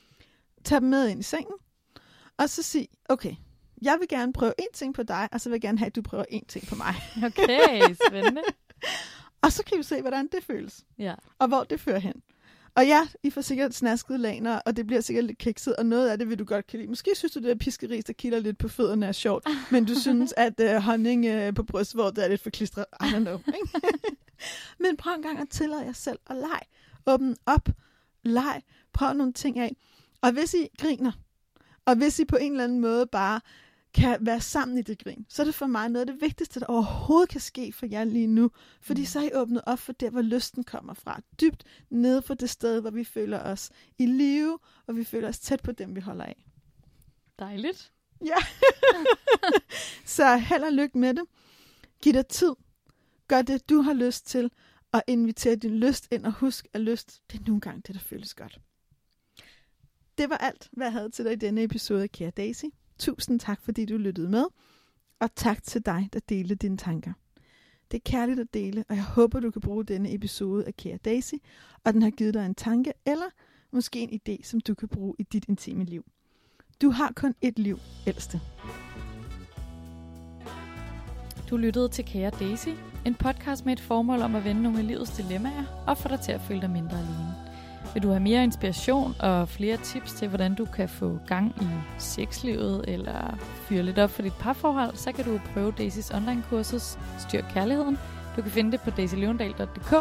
Tag 0.64 0.82
dem 0.82 0.90
med 0.90 1.08
ind 1.08 1.20
i 1.20 1.24
sengen, 1.24 1.54
og 2.38 2.50
så 2.50 2.64
sig, 2.64 2.88
okay, 3.10 3.36
jeg 3.82 3.98
vil 4.00 4.08
gerne 4.08 4.34
prøve 4.34 4.54
en 4.60 4.74
ting 4.74 4.94
på 4.94 5.04
dig, 5.04 5.30
og 5.32 5.42
så 5.42 5.50
vil 5.50 5.54
jeg 5.54 5.62
gerne 5.62 5.78
have, 5.78 5.88
at 5.88 5.96
du 5.96 6.02
prøver 6.02 6.26
en 6.30 6.46
ting 6.46 6.68
på 6.68 6.76
mig. 6.76 6.96
Okay, 7.26 7.96
spændende. 8.08 8.42
Og 9.41 9.51
så 9.51 9.63
kan 9.63 9.77
vi 9.77 9.83
se, 9.83 10.01
hvordan 10.01 10.27
det 10.31 10.43
føles, 10.43 10.86
Ja. 10.98 11.13
og 11.39 11.48
hvor 11.48 11.63
det 11.63 11.79
fører 11.79 12.00
hen. 12.00 12.13
Og 12.75 12.86
ja, 12.86 13.07
I 13.24 13.29
får 13.29 13.41
sikkert 13.41 13.74
snaskede 13.74 14.17
laner, 14.17 14.60
og 14.65 14.77
det 14.77 14.88
bliver 14.88 15.01
sikkert 15.01 15.25
lidt 15.25 15.38
kikset, 15.38 15.75
og 15.75 15.86
noget 15.86 16.10
af 16.10 16.17
det 16.17 16.29
vil 16.29 16.39
du 16.39 16.43
godt 16.43 16.67
kan 16.67 16.79
lide. 16.79 16.89
Måske 16.89 17.12
synes 17.15 17.31
du, 17.31 17.39
det 17.39 17.48
der 17.48 17.55
piskeris, 17.55 18.03
der 18.05 18.13
kilder 18.13 18.39
lidt 18.39 18.57
på 18.57 18.67
fødderne 18.67 19.05
er 19.05 19.12
sjovt, 19.12 19.48
men 19.71 19.86
du 19.86 19.95
synes, 19.95 20.33
at 20.38 20.53
uh, 20.60 20.75
honning 20.75 21.48
uh, 21.48 21.53
på 21.53 21.63
brystvortet 21.63 22.24
er 22.24 22.27
lidt 22.27 22.41
for 22.41 22.50
klistret. 22.50 22.86
I 23.01 23.03
don't 23.03 23.19
know. 23.19 23.39
Men 24.79 24.98
prøv 24.98 25.13
en 25.13 25.21
gang 25.21 25.39
at 25.39 25.50
tillade 25.50 25.81
jer 25.86 25.93
selv 25.93 26.19
at 26.29 26.36
lege. 26.36 26.62
Åbn 27.05 27.36
op. 27.45 27.69
Leg. 28.24 28.62
Prøv 28.93 29.13
nogle 29.13 29.33
ting 29.33 29.60
af. 29.60 29.75
Og 30.21 30.31
hvis 30.31 30.53
I 30.53 30.67
griner, 30.79 31.12
og 31.86 31.95
hvis 31.95 32.19
I 32.19 32.25
på 32.25 32.36
en 32.36 32.51
eller 32.51 32.63
anden 32.63 32.79
måde 32.79 33.05
bare 33.07 33.41
kan 33.93 34.17
være 34.25 34.41
sammen 34.41 34.77
i 34.77 34.81
det 34.81 35.03
grin, 35.03 35.25
så 35.29 35.41
er 35.41 35.45
det 35.45 35.55
for 35.55 35.67
mig 35.67 35.89
noget 35.89 36.10
af 36.10 36.13
det 36.13 36.21
vigtigste, 36.21 36.60
der 36.60 36.65
overhovedet 36.65 37.29
kan 37.29 37.41
ske 37.41 37.74
for 37.74 37.86
jer 37.86 38.03
lige 38.03 38.27
nu. 38.27 38.51
Fordi 38.81 39.01
Mm. 39.01 39.05
så 39.05 39.19
er 39.19 39.24
I 39.24 39.29
åbnet 39.33 39.62
op 39.65 39.79
for 39.79 39.93
der, 39.93 40.10
hvor 40.10 40.21
lysten 40.21 40.63
kommer 40.63 40.93
fra. 40.93 41.21
Dybt 41.41 41.63
nede 41.89 42.21
for 42.21 42.33
det 42.33 42.50
sted, 42.50 42.81
hvor 42.81 42.91
vi 42.91 43.03
føler 43.03 43.39
os 43.39 43.69
i 43.98 44.05
live, 44.05 44.60
og 44.88 44.95
vi 44.95 45.03
føler 45.03 45.27
os 45.29 45.39
tæt 45.39 45.62
på 45.63 45.71
dem, 45.71 45.95
vi 45.95 46.00
holder 46.01 46.25
af. 46.25 46.45
Dejligt. 47.39 47.91
Så 50.05 50.38
held 50.38 50.63
og 50.63 50.74
lykke 50.74 50.98
med 50.98 51.13
det. 51.13 51.24
Giv 52.01 52.13
dig 52.13 52.27
tid. 52.27 52.51
Gør 53.27 53.41
det, 53.41 53.69
du 53.69 53.81
har 53.81 53.93
lyst 53.93 54.27
til, 54.27 54.51
og 54.91 55.03
inviter 55.07 55.55
din 55.55 55.77
lyst 55.79 56.07
ind, 56.12 56.25
og 56.25 56.31
husk, 56.33 56.67
at 56.74 56.81
lyst, 56.81 57.21
det 57.31 57.39
er 57.39 57.43
nogle 57.48 57.62
gange 57.62 57.81
det, 57.88 57.95
der 57.95 58.01
føles 58.01 58.33
godt. 58.33 58.60
Det 60.17 60.29
var 60.29 60.38
alt, 60.38 60.69
hvad 60.71 60.86
jeg 60.86 60.93
havde 60.93 61.10
til 61.10 61.25
dig 61.25 61.33
i 61.33 61.36
denne 61.36 61.63
episode 61.63 62.03
af 62.03 62.12
Kære 62.12 62.31
Daisy. 62.31 62.65
Tusind 63.01 63.39
tak, 63.39 63.62
fordi 63.62 63.86
du 63.86 63.98
lyttede 63.98 64.29
med, 64.29 64.46
og 65.20 65.36
tak 65.36 65.63
til 65.63 65.86
dig, 65.86 66.10
der 66.13 66.20
delte 66.29 66.55
dine 66.55 66.77
tanker. 66.77 67.13
Det 67.91 67.98
er 67.98 68.01
kærligt 68.12 68.39
at 68.39 68.53
dele, 68.53 68.84
og 68.89 68.96
jeg 68.96 69.03
håber, 69.03 69.39
du 69.39 69.51
kan 69.51 69.62
bruge 69.62 69.84
denne 69.86 70.13
episode 70.13 70.65
af 70.65 70.75
Kære 70.75 70.98
Daisy, 70.98 71.34
og 71.84 71.93
den 71.93 72.01
har 72.01 72.10
givet 72.10 72.34
dig 72.34 72.46
en 72.46 72.55
tanke, 72.55 72.93
eller 73.05 73.25
måske 73.72 74.00
en 74.00 74.20
idé, 74.22 74.43
som 74.43 74.60
du 74.60 74.74
kan 74.74 74.88
bruge 74.88 75.15
i 75.20 75.24
dit 75.24 75.46
intime 75.48 75.84
liv. 75.84 76.05
Du 76.81 76.89
har 76.89 77.12
kun 77.15 77.36
et 77.41 77.60
liv, 77.60 77.79
ældste. 78.08 78.41
Du 81.50 81.58
lyttede 81.58 81.89
til 81.89 82.05
Kære 82.05 82.31
Daisy, 82.39 82.70
en 83.05 83.15
podcast 83.15 83.65
med 83.65 83.74
et 83.74 83.79
formål 83.79 84.22
om 84.22 84.36
at 84.36 84.43
vende 84.43 84.62
nogle 84.62 84.79
af 84.79 84.88
livets 84.88 85.12
dilemmaer 85.12 85.84
og 85.88 85.98
få 85.98 86.08
dig 86.08 86.20
til 86.20 86.31
at 86.31 86.41
føle 86.41 86.62
dig 86.62 86.70
mindre 86.70 86.98
alene. 86.98 87.50
Vil 87.93 88.03
du 88.03 88.10
have 88.10 88.19
mere 88.19 88.43
inspiration 88.43 89.15
og 89.19 89.50
flere 89.50 89.77
tips 89.77 90.13
til, 90.13 90.27
hvordan 90.27 90.55
du 90.55 90.65
kan 90.65 90.89
få 90.89 91.19
gang 91.27 91.55
i 91.62 91.67
sexlivet 91.98 92.86
eller 92.88 93.38
fyre 93.67 93.83
lidt 93.83 94.00
op 94.00 94.10
for 94.10 94.21
dit 94.21 94.33
parforhold, 94.39 94.95
så 94.95 95.12
kan 95.12 95.25
du 95.25 95.39
prøve 95.53 95.74
Daisys 95.77 96.12
online-kursus 96.12 96.98
Styr 97.19 97.41
Kærligheden. 97.53 97.98
Du 98.36 98.41
kan 98.41 98.51
finde 98.51 98.71
det 98.71 98.81
på 98.81 98.89
daisylevendal.dk, 98.89 99.93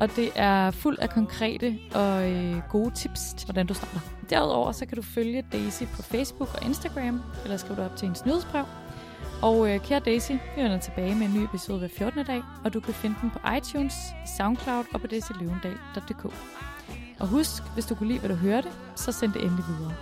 og 0.00 0.16
det 0.16 0.30
er 0.34 0.70
fuld 0.70 0.98
af 0.98 1.10
konkrete 1.10 1.78
og 1.94 2.30
øh, 2.30 2.56
gode 2.70 2.90
tips 2.94 3.34
til, 3.36 3.46
hvordan 3.46 3.66
du 3.66 3.74
starter. 3.74 4.00
Derudover 4.30 4.72
så 4.72 4.86
kan 4.86 4.96
du 4.96 5.02
følge 5.02 5.44
Daisy 5.52 5.82
på 5.82 6.02
Facebook 6.02 6.54
og 6.54 6.66
Instagram, 6.66 7.22
eller 7.44 7.56
skrive 7.56 7.76
dig 7.76 7.84
op 7.84 7.96
til 7.96 8.06
hendes 8.06 8.24
nyhedsbrev. 8.24 8.64
Og 9.42 9.70
øh, 9.70 9.80
kære 9.80 10.00
Daisy, 10.00 10.32
vi 10.32 10.62
vender 10.62 10.78
tilbage 10.78 11.14
med 11.14 11.26
en 11.26 11.34
ny 11.34 11.44
episode 11.44 11.78
hver 11.78 11.88
14. 11.88 12.24
dag, 12.24 12.42
og 12.64 12.74
du 12.74 12.80
kan 12.80 12.94
finde 12.94 13.16
den 13.22 13.30
på 13.30 13.38
iTunes, 13.56 13.94
Soundcloud 14.36 14.84
og 14.94 15.00
på 15.00 15.06
daisylevendal.dk. 15.06 16.34
Og 17.20 17.28
husk, 17.28 17.62
hvis 17.74 17.86
du 17.86 17.94
kunne 17.94 18.08
lide, 18.08 18.18
hvad 18.18 18.30
du 18.30 18.34
hørte, 18.34 18.68
så 18.94 19.12
send 19.12 19.32
det 19.32 19.42
endelig 19.42 19.64
videre. 19.68 19.94